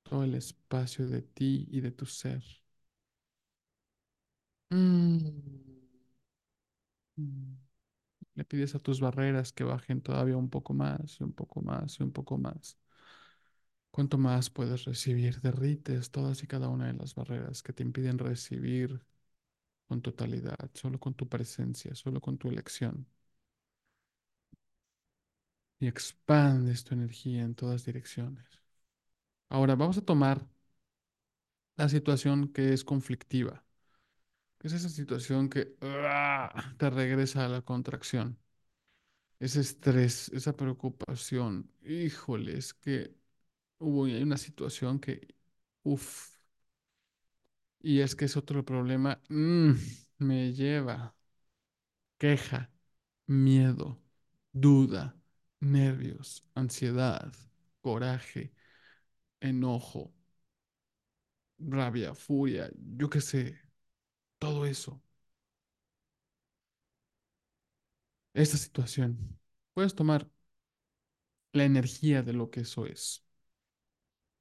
todo 0.03 0.23
el 0.25 0.35
espacio 0.35 1.07
de 1.07 1.21
ti 1.21 1.65
y 1.71 1.79
de 1.81 1.91
tu 1.91 2.05
ser. 2.05 2.43
Mm. 4.71 5.29
Mm. 7.19 7.57
Le 8.35 8.43
pides 8.43 8.73
a 8.75 8.79
tus 8.79 8.99
barreras 9.01 9.51
que 9.53 9.63
bajen 9.63 10.01
todavía 10.01 10.35
un 10.37 10.49
poco 10.49 10.73
más 10.73 11.19
y 11.19 11.23
un 11.23 11.33
poco 11.33 11.61
más 11.61 11.99
y 11.99 12.03
un 12.03 12.11
poco 12.11 12.37
más. 12.39 12.77
¿Cuánto 13.91 14.17
más 14.17 14.49
puedes 14.49 14.85
recibir? 14.85 15.41
Derrites 15.41 16.09
todas 16.11 16.43
y 16.43 16.47
cada 16.47 16.69
una 16.69 16.87
de 16.87 16.93
las 16.93 17.13
barreras 17.15 17.61
que 17.63 17.73
te 17.73 17.83
impiden 17.83 18.17
recibir 18.17 19.01
con 19.87 20.01
totalidad, 20.01 20.71
solo 20.75 20.99
con 20.99 21.13
tu 21.15 21.27
presencia, 21.29 21.95
solo 21.95 22.21
con 22.21 22.37
tu 22.37 22.49
elección. 22.49 23.07
Y 25.79 25.87
expandes 25.87 26.83
tu 26.85 26.93
energía 26.93 27.43
en 27.43 27.53
todas 27.55 27.83
direcciones. 27.85 28.45
Ahora 29.49 29.75
vamos 29.75 29.97
a 29.97 30.01
tomar 30.05 30.47
la 31.77 31.89
situación 31.89 32.49
que 32.53 32.73
es 32.73 32.83
conflictiva. 32.83 33.63
Es 34.61 34.73
esa 34.73 34.89
situación 34.89 35.49
que 35.49 35.75
ah, 35.81 36.73
te 36.77 36.89
regresa 36.89 37.45
a 37.45 37.49
la 37.49 37.61
contracción. 37.61 38.37
Ese 39.39 39.61
estrés, 39.61 40.29
esa 40.29 40.55
preocupación. 40.55 41.71
Híjole, 41.83 42.57
es 42.57 42.73
que 42.73 43.15
hubo 43.79 44.03
una 44.03 44.37
situación 44.37 44.99
que, 44.99 45.35
uff, 45.83 46.31
y 47.81 48.01
es 48.01 48.15
que 48.15 48.25
es 48.25 48.37
otro 48.37 48.63
problema. 48.65 49.21
mm, 49.29 49.71
me 50.19 50.53
lleva 50.53 51.15
queja, 52.17 52.69
miedo, 53.27 53.99
duda, 54.53 55.15
nervios, 55.59 56.43
ansiedad, 56.55 57.31
coraje, 57.81 58.53
enojo, 59.41 60.13
rabia, 61.59 62.13
furia, 62.15 62.69
yo 62.97 63.09
qué 63.09 63.21
sé, 63.21 63.59
todo 64.39 64.65
eso. 64.65 65.01
Esta 68.33 68.57
situación. 68.57 69.37
Puedes 69.75 69.93
tomar 69.95 70.27
la 71.53 71.63
energía 71.65 72.23
de 72.23 72.33
lo 72.33 72.49
que 72.49 72.61
eso 72.61 72.85
es. 72.87 73.23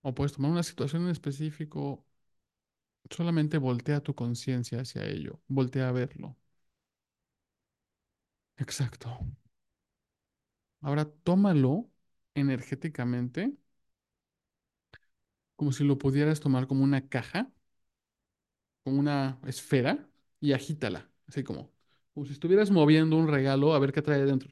O 0.02 0.12
puedes 0.14 0.32
tomar 0.32 0.50
una 0.50 0.64
situación 0.64 1.02
en 1.04 1.10
específico, 1.10 2.04
solamente 3.10 3.58
voltea 3.58 4.00
tu 4.02 4.14
conciencia 4.14 4.80
hacia 4.80 5.04
ello, 5.06 5.40
voltea 5.48 5.88
a 5.88 5.92
verlo. 5.92 6.36
Exacto. 8.58 9.08
Ahora 10.80 11.04
tómalo 11.24 11.88
energéticamente, 12.34 13.56
como 15.56 15.72
si 15.72 15.84
lo 15.84 15.98
pudieras 15.98 16.40
tomar 16.40 16.66
como 16.66 16.84
una 16.84 17.06
caja, 17.08 17.50
una 18.88 19.38
esfera, 19.46 20.08
y 20.40 20.52
agítala, 20.52 21.10
así 21.28 21.42
como, 21.44 21.70
como 22.14 22.26
si 22.26 22.32
estuvieras 22.32 22.70
moviendo 22.70 23.16
un 23.16 23.28
regalo 23.28 23.74
a 23.74 23.78
ver 23.80 23.92
qué 23.92 24.02
trae 24.02 24.24
dentro. 24.24 24.50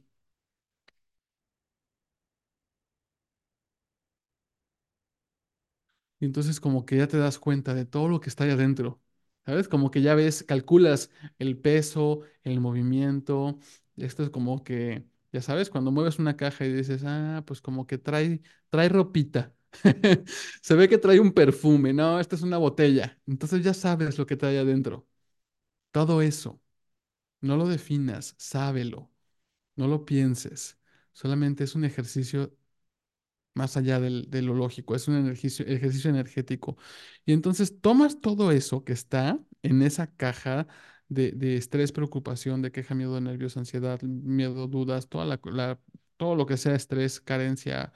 Y 6.21 6.25
entonces 6.27 6.61
como 6.61 6.87
que 6.87 6.97
ya 6.99 7.09
te 7.09 7.19
das 7.19 7.39
cuenta 7.39 7.75
de 7.75 7.85
todo 7.85 8.09
lo 8.09 8.21
que 8.21 8.29
está 8.31 8.45
ahí 8.45 8.51
adentro, 8.51 9.01
¿sabes? 9.45 9.69
Como 9.69 9.91
que 9.91 10.01
ya 10.03 10.15
ves, 10.15 10.45
calculas 10.45 11.11
el 11.39 11.59
peso, 11.59 12.21
el 12.43 12.61
movimiento. 12.61 13.59
Esto 13.97 14.23
es 14.23 14.31
como 14.31 14.65
que, 14.65 15.05
ya 15.33 15.43
sabes, 15.43 15.69
cuando 15.71 15.91
mueves 15.93 16.19
una 16.19 16.37
caja 16.37 16.65
y 16.65 16.73
dices, 16.73 17.03
ah, 17.07 17.43
pues 17.47 17.61
como 17.61 17.87
que 17.87 17.99
trae, 17.99 18.41
trae 18.71 18.89
ropita. 18.89 19.55
Se 20.63 20.75
ve 20.75 20.89
que 20.89 20.99
trae 20.99 21.21
un 21.21 21.33
perfume, 21.33 21.93
no, 21.93 22.19
esta 22.21 22.37
es 22.37 22.43
una 22.43 22.59
botella. 22.59 23.19
Entonces 23.27 23.63
ya 23.65 23.75
sabes 23.75 24.19
lo 24.19 24.27
que 24.27 24.37
trae 24.37 24.59
adentro. 24.59 25.07
Todo 25.93 26.23
eso, 26.23 26.61
no 27.41 27.57
lo 27.57 27.69
definas, 27.69 28.35
sábelo, 28.39 29.11
no 29.77 29.89
lo 29.89 30.05
pienses. 30.07 30.79
Solamente 31.13 31.65
es 31.65 31.75
un 31.75 31.85
ejercicio 31.85 32.55
más 33.55 33.77
allá 33.77 34.01
del- 34.01 34.31
de 34.31 34.43
lo 34.43 34.55
lógico, 34.55 34.95
es 34.95 35.09
un 35.09 35.17
ejercicio, 35.25 35.67
ejercicio 35.67 36.11
energético. 36.11 36.77
Y 37.25 37.33
entonces 37.33 37.81
tomas 37.81 38.21
todo 38.21 38.53
eso 38.53 38.85
que 38.85 38.93
está 38.93 39.39
en 39.63 39.83
esa 39.83 40.09
caja 40.15 40.67
de, 41.09 41.33
de 41.33 41.57
estrés, 41.57 41.93
preocupación, 41.93 42.61
de 42.63 42.71
queja, 42.73 42.95
miedo, 42.95 43.19
nervios, 43.21 43.57
ansiedad, 43.57 44.01
miedo, 44.03 44.67
dudas, 44.69 45.09
toda 45.09 45.25
la, 45.25 45.41
todo 46.17 46.35
lo 46.35 46.47
que 46.47 46.57
sea 46.59 46.75
estrés, 46.75 47.21
carencia, 47.21 47.93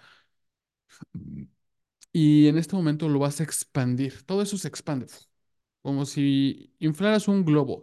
y 2.13 2.49
en 2.49 2.59
este 2.59 2.77
momento 2.77 3.09
lo 3.09 3.19
vas 3.21 3.41
a 3.41 3.45
expandir. 3.45 4.23
Todo 4.25 4.43
eso 4.43 4.57
se 4.59 4.69
expande, 4.69 5.07
como 5.83 6.07
si 6.07 6.75
inflaras 6.81 7.29
un 7.29 7.45
globo. 7.45 7.83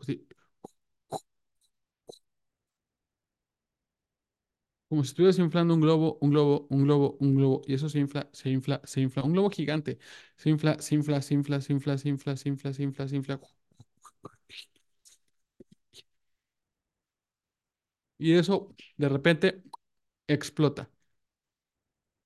Como 4.89 5.03
si 5.03 5.09
estuvieras 5.09 5.37
inflando 5.39 5.73
un 5.73 5.81
globo, 5.81 6.17
un 6.21 6.29
globo, 6.31 6.67
un 6.69 6.83
globo, 6.85 7.17
un 7.19 7.35
globo, 7.35 7.61
y 7.67 7.73
eso 7.73 7.89
se 7.89 7.99
infla, 7.99 8.29
se 8.31 8.49
infla, 8.49 8.79
se 8.85 9.01
infla. 9.01 9.23
Un 9.23 9.33
globo 9.33 9.49
gigante. 9.49 9.99
Se 10.37 10.49
infla, 10.49 10.79
se 10.81 10.95
infla, 10.95 11.21
se 11.21 11.33
infla, 11.33 11.59
se 11.61 11.73
infla, 11.73 11.97
se 11.97 12.07
infla, 12.09 12.37
se 12.37 12.47
infla, 12.49 12.73
se 12.73 12.83
infla, 12.83 13.07
se 13.09 13.15
infla. 13.17 13.39
Y 18.17 18.33
eso 18.35 18.75
de 18.97 19.09
repente 19.09 19.63
explota. 20.27 20.89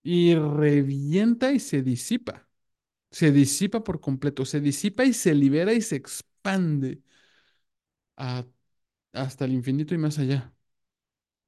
Y 0.03 0.35
revienta 0.35 1.51
y 1.51 1.59
se 1.59 1.81
disipa. 1.83 2.47
Se 3.11 3.31
disipa 3.31 3.83
por 3.83 4.01
completo. 4.01 4.45
Se 4.45 4.61
disipa 4.61 5.05
y 5.05 5.13
se 5.13 5.35
libera 5.35 5.73
y 5.73 5.81
se 5.81 5.97
expande 5.97 7.01
a- 8.17 8.45
hasta 9.13 9.45
el 9.45 9.53
infinito 9.53 9.95
y 9.95 9.97
más 9.99 10.19
allá. 10.19 10.53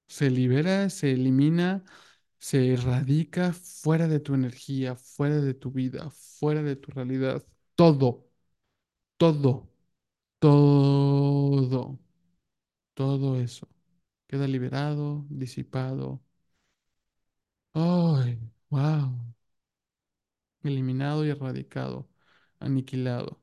Se 0.07 0.29
libera, 0.29 0.89
se 0.89 1.11
elimina, 1.13 1.83
se 2.39 2.73
erradica 2.73 3.53
fuera 3.53 4.07
de 4.07 4.19
tu 4.19 4.33
energía, 4.35 4.95
fuera 4.95 5.41
de 5.41 5.53
tu 5.55 5.71
vida, 5.71 6.09
fuera 6.11 6.61
de 6.63 6.75
tu 6.75 6.91
realidad. 6.91 7.43
Todo, 7.75 8.27
todo, 9.17 9.69
todo, 10.39 11.99
todo 12.95 13.39
eso 13.41 13.67
queda 14.27 14.47
liberado, 14.47 15.25
disipado. 15.29 16.23
¡Ay! 17.75 18.39
¡Wow! 18.71 19.13
Eliminado 20.63 21.25
y 21.25 21.29
erradicado, 21.29 22.07
aniquilado. 22.59 23.41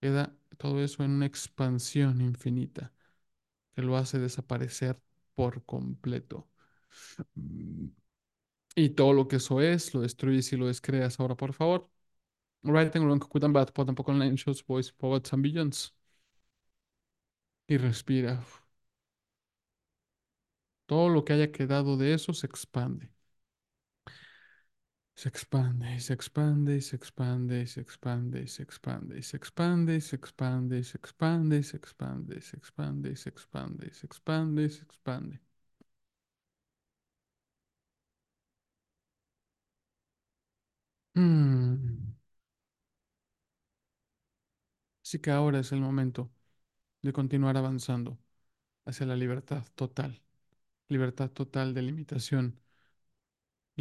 Queda 0.00 0.36
todo 0.58 0.82
eso 0.84 1.04
en 1.04 1.12
una 1.12 1.26
expansión 1.26 2.20
infinita 2.22 2.92
que 3.74 3.82
lo 3.82 3.96
hace 3.96 4.18
desaparecer 4.20 5.00
por 5.34 5.64
completo. 5.64 6.48
Mm, 7.36 7.88
Y 8.76 8.90
todo 8.90 9.12
lo 9.14 9.28
que 9.28 9.36
eso 9.36 9.60
es, 9.62 9.94
lo 9.94 10.02
destruyes 10.02 10.52
y 10.52 10.56
lo 10.56 10.66
descreas 10.68 11.20
ahora, 11.20 11.36
por 11.36 11.52
favor. 11.54 11.90
Writing 12.64 13.04
wrong, 13.04 13.22
and 13.44 13.54
bad, 13.54 13.72
but 13.74 13.86
tampoco 13.86 14.12
shows, 14.36 14.64
boys, 14.66 14.92
poets 14.92 15.32
and 15.34 15.42
billions. 15.44 15.94
Y 17.66 17.76
respira. 17.78 18.42
Todo 20.86 21.08
lo 21.08 21.24
que 21.24 21.34
haya 21.34 21.52
quedado 21.52 21.96
de 21.96 22.14
eso 22.14 22.32
se 22.34 22.46
expande. 22.48 23.10
Se 25.20 25.28
expande, 25.28 25.96
y 25.96 26.00
se 26.00 26.14
expande, 26.14 26.76
y 26.76 26.80
se 26.80 26.96
expande, 26.96 27.60
y 27.62 27.66
se 27.66 27.80
expande, 27.82 28.40
y 28.40 28.46
se 28.48 28.62
expande, 28.62 29.18
y 29.18 29.22
se 29.22 29.36
expande, 29.36 29.96
y 29.98 30.00
se 30.00 30.16
expande, 30.16 30.78
y 30.78 30.82
se 30.82 30.96
expande, 30.96 31.58
y 31.58 31.62
se 31.62 31.76
expande, 31.76 32.38
y 32.38 32.42
se 32.42 32.56
expande, 32.56 33.10
y 33.10 33.16
se 33.16 33.28
expande, 33.28 33.86
y 33.88 33.90
se 33.90 34.06
expande, 34.06 34.64
y 34.64 34.70
se 34.70 34.82
expande. 34.84 35.40
Mm. 41.14 42.14
Así 45.04 45.18
que 45.20 45.30
ahora 45.32 45.58
es 45.60 45.72
el 45.72 45.80
momento 45.80 46.30
de 47.02 47.12
continuar 47.14 47.56
avanzando 47.58 48.18
hacia 48.86 49.06
la 49.06 49.16
libertad 49.16 49.64
total, 49.76 50.22
libertad 50.88 51.30
total 51.32 51.74
de 51.74 51.82
limitación, 51.82 52.60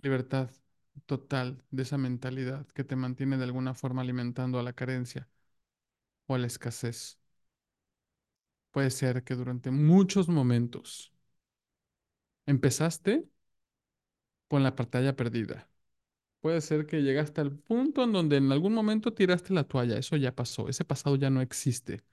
libertad 0.03 0.49
total 1.05 1.63
de 1.71 1.83
esa 1.83 1.97
mentalidad 1.97 2.67
que 2.67 2.83
te 2.83 2.95
mantiene 2.95 3.37
de 3.37 3.43
alguna 3.45 3.73
forma 3.73 4.01
alimentando 4.01 4.59
a 4.59 4.63
la 4.63 4.73
carencia 4.73 5.27
o 6.27 6.35
a 6.35 6.37
la 6.39 6.47
escasez. 6.47 7.19
Puede 8.71 8.91
ser 8.91 9.23
que 9.25 9.35
durante 9.35 9.71
muchos 9.71 10.29
momentos 10.29 11.11
empezaste 12.47 13.27
con 14.47 14.63
la 14.63 14.75
pantalla 14.75 15.15
perdida. 15.15 15.69
Puede 16.41 16.61
ser 16.61 16.85
que 16.87 17.03
llegaste 17.03 17.41
al 17.41 17.51
punto 17.57 18.03
en 18.05 18.13
donde 18.13 18.37
en 18.37 18.51
algún 18.51 18.73
momento 18.73 19.13
tiraste 19.13 19.53
la 19.53 19.65
toalla. 19.65 19.97
Eso 19.97 20.15
ya 20.17 20.35
pasó. 20.35 20.69
Ese 20.69 20.85
pasado 20.85 21.15
ya 21.17 21.29
no 21.29 21.41
existe. 21.41 22.03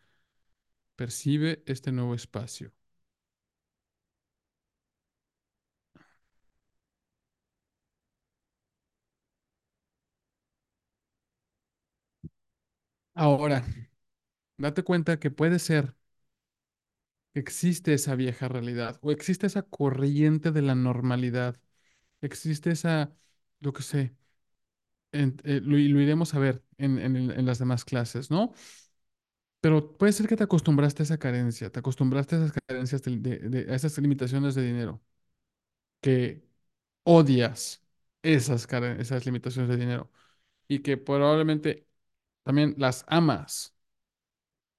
Percibe 0.96 1.62
este 1.66 1.92
nuevo 1.92 2.14
espacio. 2.16 2.72
Ahora, 13.14 13.64
date 14.58 14.82
cuenta 14.84 15.18
que 15.20 15.30
puede 15.30 15.58
ser 15.60 15.96
que 17.32 17.40
existe 17.40 17.94
esa 17.94 18.14
vieja 18.14 18.48
realidad 18.48 18.98
o 19.02 19.10
existe 19.12 19.46
esa 19.46 19.62
corriente 19.62 20.52
de 20.52 20.62
la 20.62 20.74
normalidad. 20.74 21.56
Existe 22.22 22.70
esa, 22.72 23.14
lo 23.60 23.72
que 23.72 23.82
sé, 23.82 24.16
en- 25.12 25.36
eh, 25.44 25.60
lo, 25.64 25.78
iremos 25.78 26.34
a 26.34 26.38
ver 26.40 26.64
en, 26.78 26.98
en 26.98 27.16
en 27.32 27.46
las 27.46 27.58
demás 27.58 27.84
clases, 27.84 28.30
¿no? 28.30 28.54
Pero 29.60 29.96
puede 29.96 30.12
ser 30.12 30.28
que 30.28 30.36
te 30.36 30.44
acostumbraste 30.44 31.02
a 31.02 31.04
esa 31.04 31.18
carencia, 31.18 31.70
te 31.70 31.78
acostumbraste 31.80 32.36
a 32.36 32.38
esas 32.44 32.52
carencias, 32.66 33.02
de, 33.02 33.16
de- 33.38 33.72
a 33.72 33.74
esas 33.76 33.96
limitaciones 33.98 34.54
de 34.54 34.62
dinero, 34.66 35.02
que 36.00 36.46
odias 37.04 37.84
esas, 38.22 38.68
esas 38.98 39.26
limitaciones 39.26 39.70
de 39.70 39.76
dinero 39.78 40.10
y 40.68 40.80
que 40.80 40.96
probablemente 40.98 41.88
también 42.44 42.74
las 42.78 43.04
amas, 43.08 43.74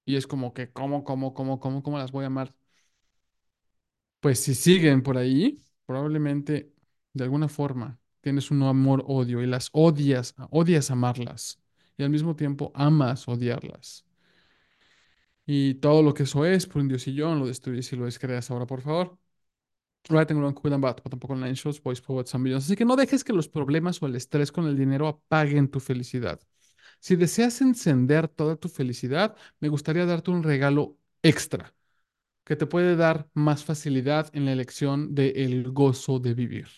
Y 0.06 0.16
es 0.16 0.26
como 0.26 0.52
que, 0.54 0.70
¿cómo, 0.72 1.04
cómo, 1.04 1.34
cómo, 1.34 1.60
cómo, 1.60 1.82
cómo 1.82 1.98
las 1.98 2.12
voy 2.12 2.24
a 2.24 2.28
amar? 2.28 2.54
Pues 4.20 4.40
si 4.40 4.54
siguen 4.54 5.02
por 5.02 5.16
ahí, 5.18 5.60
probablemente 5.86 6.72
de 7.12 7.24
alguna 7.24 7.48
forma 7.48 7.98
tienes 8.20 8.50
un 8.50 8.62
amor-odio 8.62 9.42
y 9.42 9.46
las 9.46 9.70
odias, 9.72 10.34
odias 10.50 10.90
amarlas 10.90 11.60
y 11.96 12.02
al 12.02 12.10
mismo 12.10 12.34
tiempo 12.36 12.72
amas 12.74 13.28
odiarlas. 13.28 14.04
Y 15.46 15.74
todo 15.74 16.02
lo 16.02 16.12
que 16.14 16.24
eso 16.24 16.44
es, 16.44 16.66
por 16.66 16.82
un 16.82 16.88
diosillón, 16.88 17.38
lo 17.38 17.46
destruyes 17.46 17.92
y 17.92 17.96
lo 17.96 18.04
descreas 18.06 18.50
ahora, 18.50 18.66
por 18.66 18.80
favor. 18.80 19.16
Writing 20.08 20.38
and 20.42 20.54
tampoco 21.10 21.34
online 21.34 21.54
shows, 21.54 21.82
voice. 21.82 22.02
Así 22.54 22.76
que 22.76 22.84
no 22.84 22.96
dejes 22.96 23.24
que 23.24 23.32
los 23.32 23.48
problemas 23.48 24.02
o 24.02 24.06
el 24.06 24.16
estrés 24.16 24.52
con 24.52 24.66
el 24.66 24.76
dinero 24.76 25.08
apaguen 25.08 25.68
tu 25.68 25.80
felicidad. 25.80 26.40
Si 27.00 27.16
deseas 27.16 27.60
encender 27.60 28.28
toda 28.28 28.56
tu 28.56 28.68
felicidad, 28.68 29.36
me 29.60 29.68
gustaría 29.68 30.06
darte 30.06 30.30
un 30.30 30.42
regalo 30.42 30.98
extra 31.22 31.74
que 32.44 32.56
te 32.56 32.66
puede 32.66 32.96
dar 32.96 33.28
más 33.34 33.64
facilidad 33.64 34.30
en 34.32 34.44
la 34.46 34.52
elección 34.52 35.14
del 35.14 35.70
gozo 35.72 36.20
de 36.20 36.34
vivir. 36.34 36.68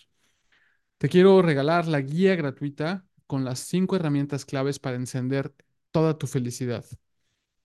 Te 0.97 1.09
quiero 1.09 1.41
regalar 1.41 1.87
la 1.87 2.01
guía 2.01 2.35
gratuita 2.35 3.05
con 3.27 3.45
las 3.45 3.59
cinco 3.59 3.95
herramientas 3.95 4.45
claves 4.45 4.79
para 4.79 4.97
encender 4.97 5.53
toda 5.91 6.17
tu 6.17 6.27
felicidad. 6.27 6.85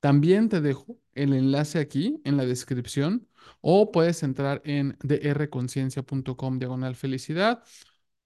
También 0.01 0.49
te 0.51 0.61
dejo 0.61 0.99
el 1.15 1.33
enlace 1.33 1.79
aquí 1.79 2.21
en 2.25 2.37
la 2.37 2.45
descripción 2.45 3.27
o 3.63 3.91
puedes 3.91 4.23
entrar 4.23 4.61
en 4.65 4.97
drconciencia.com 5.03 6.59
diagonal 6.59 6.95
felicidad 6.95 7.63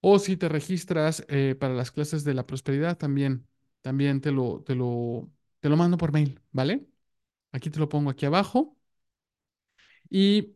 o 0.00 0.18
si 0.18 0.36
te 0.36 0.48
registras 0.48 1.24
eh, 1.28 1.54
para 1.58 1.74
las 1.74 1.92
clases 1.92 2.24
de 2.24 2.34
la 2.34 2.46
prosperidad 2.46 2.98
también, 2.98 3.46
también 3.88 4.20
te 4.20 4.30
lo, 4.32 4.62
te 4.64 4.74
lo, 4.74 5.30
te 5.60 5.68
lo 5.68 5.76
mando 5.76 5.96
por 5.98 6.12
mail, 6.12 6.40
¿vale? 6.52 6.86
Aquí 7.52 7.70
te 7.70 7.80
lo 7.80 7.88
pongo 7.88 8.10
aquí 8.10 8.26
abajo. 8.26 8.76
Y 10.10 10.54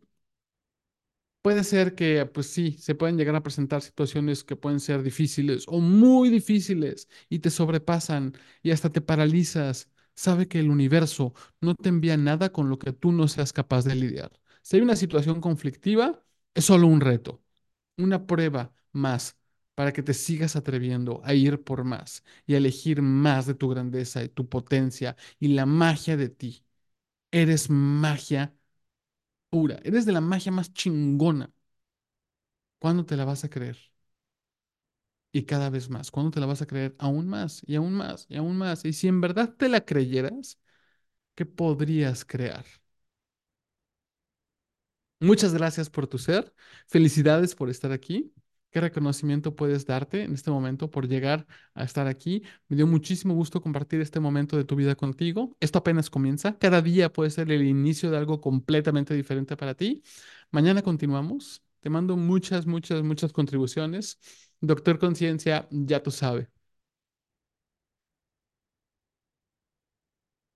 puede 1.42 1.64
ser 1.64 1.94
que, 1.94 2.26
pues 2.26 2.46
sí, 2.48 2.72
se 2.78 2.94
pueden 2.94 3.16
llegar 3.16 3.34
a 3.36 3.42
presentar 3.42 3.82
situaciones 3.82 4.44
que 4.44 4.56
pueden 4.56 4.80
ser 4.80 5.02
difíciles 5.02 5.64
o 5.68 5.80
muy 5.80 6.30
difíciles 6.30 7.08
y 7.28 7.40
te 7.40 7.50
sobrepasan 7.50 8.34
y 8.62 8.70
hasta 8.70 8.90
te 8.90 9.00
paralizas. 9.00 9.88
Sabe 10.14 10.46
que 10.48 10.60
el 10.60 10.70
universo 10.70 11.32
no 11.60 11.74
te 11.74 11.88
envía 11.88 12.16
nada 12.16 12.52
con 12.52 12.68
lo 12.68 12.78
que 12.78 12.92
tú 12.92 13.12
no 13.12 13.28
seas 13.28 13.52
capaz 13.52 13.84
de 13.84 13.94
lidiar. 13.94 14.30
Si 14.62 14.76
hay 14.76 14.82
una 14.82 14.96
situación 14.96 15.40
conflictiva, 15.40 16.22
es 16.54 16.64
solo 16.66 16.86
un 16.86 17.00
reto, 17.00 17.42
una 17.96 18.26
prueba 18.26 18.72
más 18.92 19.36
para 19.74 19.92
que 19.92 20.02
te 20.02 20.14
sigas 20.14 20.56
atreviendo 20.56 21.20
a 21.24 21.34
ir 21.34 21.62
por 21.64 21.84
más 21.84 22.24
y 22.46 22.54
a 22.54 22.58
elegir 22.58 23.02
más 23.02 23.46
de 23.46 23.54
tu 23.54 23.68
grandeza 23.68 24.22
y 24.24 24.28
tu 24.28 24.48
potencia 24.48 25.16
y 25.40 25.48
la 25.48 25.66
magia 25.66 26.16
de 26.16 26.28
ti. 26.28 26.64
Eres 27.32 27.70
magia 27.70 28.54
pura, 29.50 29.80
eres 29.84 30.06
de 30.06 30.12
la 30.12 30.20
magia 30.22 30.52
más 30.52 30.72
chingona. 30.74 31.52
¿Cuándo 32.78 33.06
te 33.06 33.16
la 33.16 33.24
vas 33.24 33.44
a 33.44 33.48
creer? 33.50 33.78
Y 35.32 35.44
cada 35.44 35.70
vez 35.70 35.88
más. 35.90 36.10
¿Cuándo 36.10 36.30
te 36.30 36.40
la 36.40 36.46
vas 36.46 36.62
a 36.62 36.66
creer? 36.66 36.94
Aún 36.98 37.26
más 37.28 37.62
y 37.66 37.76
aún 37.76 37.94
más 37.94 38.26
y 38.28 38.36
aún 38.36 38.56
más. 38.58 38.84
Y 38.84 38.92
si 38.92 39.08
en 39.08 39.20
verdad 39.20 39.54
te 39.56 39.68
la 39.68 39.84
creyeras, 39.84 40.58
¿qué 41.36 41.46
podrías 41.46 42.24
crear? 42.24 42.64
Muchas 45.20 45.54
gracias 45.54 45.88
por 45.90 46.06
tu 46.06 46.18
ser. 46.18 46.52
Felicidades 46.88 47.54
por 47.54 47.70
estar 47.70 47.92
aquí. 47.92 48.32
¿Qué 48.72 48.80
reconocimiento 48.80 49.54
puedes 49.54 49.84
darte 49.84 50.22
en 50.22 50.32
este 50.32 50.50
momento 50.50 50.90
por 50.90 51.06
llegar 51.06 51.46
a 51.74 51.84
estar 51.84 52.06
aquí? 52.06 52.42
Me 52.68 52.76
dio 52.76 52.86
muchísimo 52.86 53.34
gusto 53.34 53.60
compartir 53.60 54.00
este 54.00 54.18
momento 54.18 54.56
de 54.56 54.64
tu 54.64 54.76
vida 54.76 54.94
contigo. 54.94 55.54
Esto 55.60 55.80
apenas 55.80 56.08
comienza. 56.08 56.56
Cada 56.58 56.80
día 56.80 57.12
puede 57.12 57.28
ser 57.30 57.50
el 57.52 57.62
inicio 57.64 58.10
de 58.10 58.16
algo 58.16 58.40
completamente 58.40 59.12
diferente 59.12 59.58
para 59.58 59.74
ti. 59.74 60.02
Mañana 60.50 60.80
continuamos. 60.80 61.62
Te 61.80 61.90
mando 61.90 62.16
muchas, 62.16 62.66
muchas, 62.66 63.02
muchas 63.02 63.30
contribuciones. 63.32 64.18
Doctor 64.60 64.98
Conciencia, 64.98 65.68
ya 65.70 66.02
tú 66.02 66.10
sabes. 66.10 66.48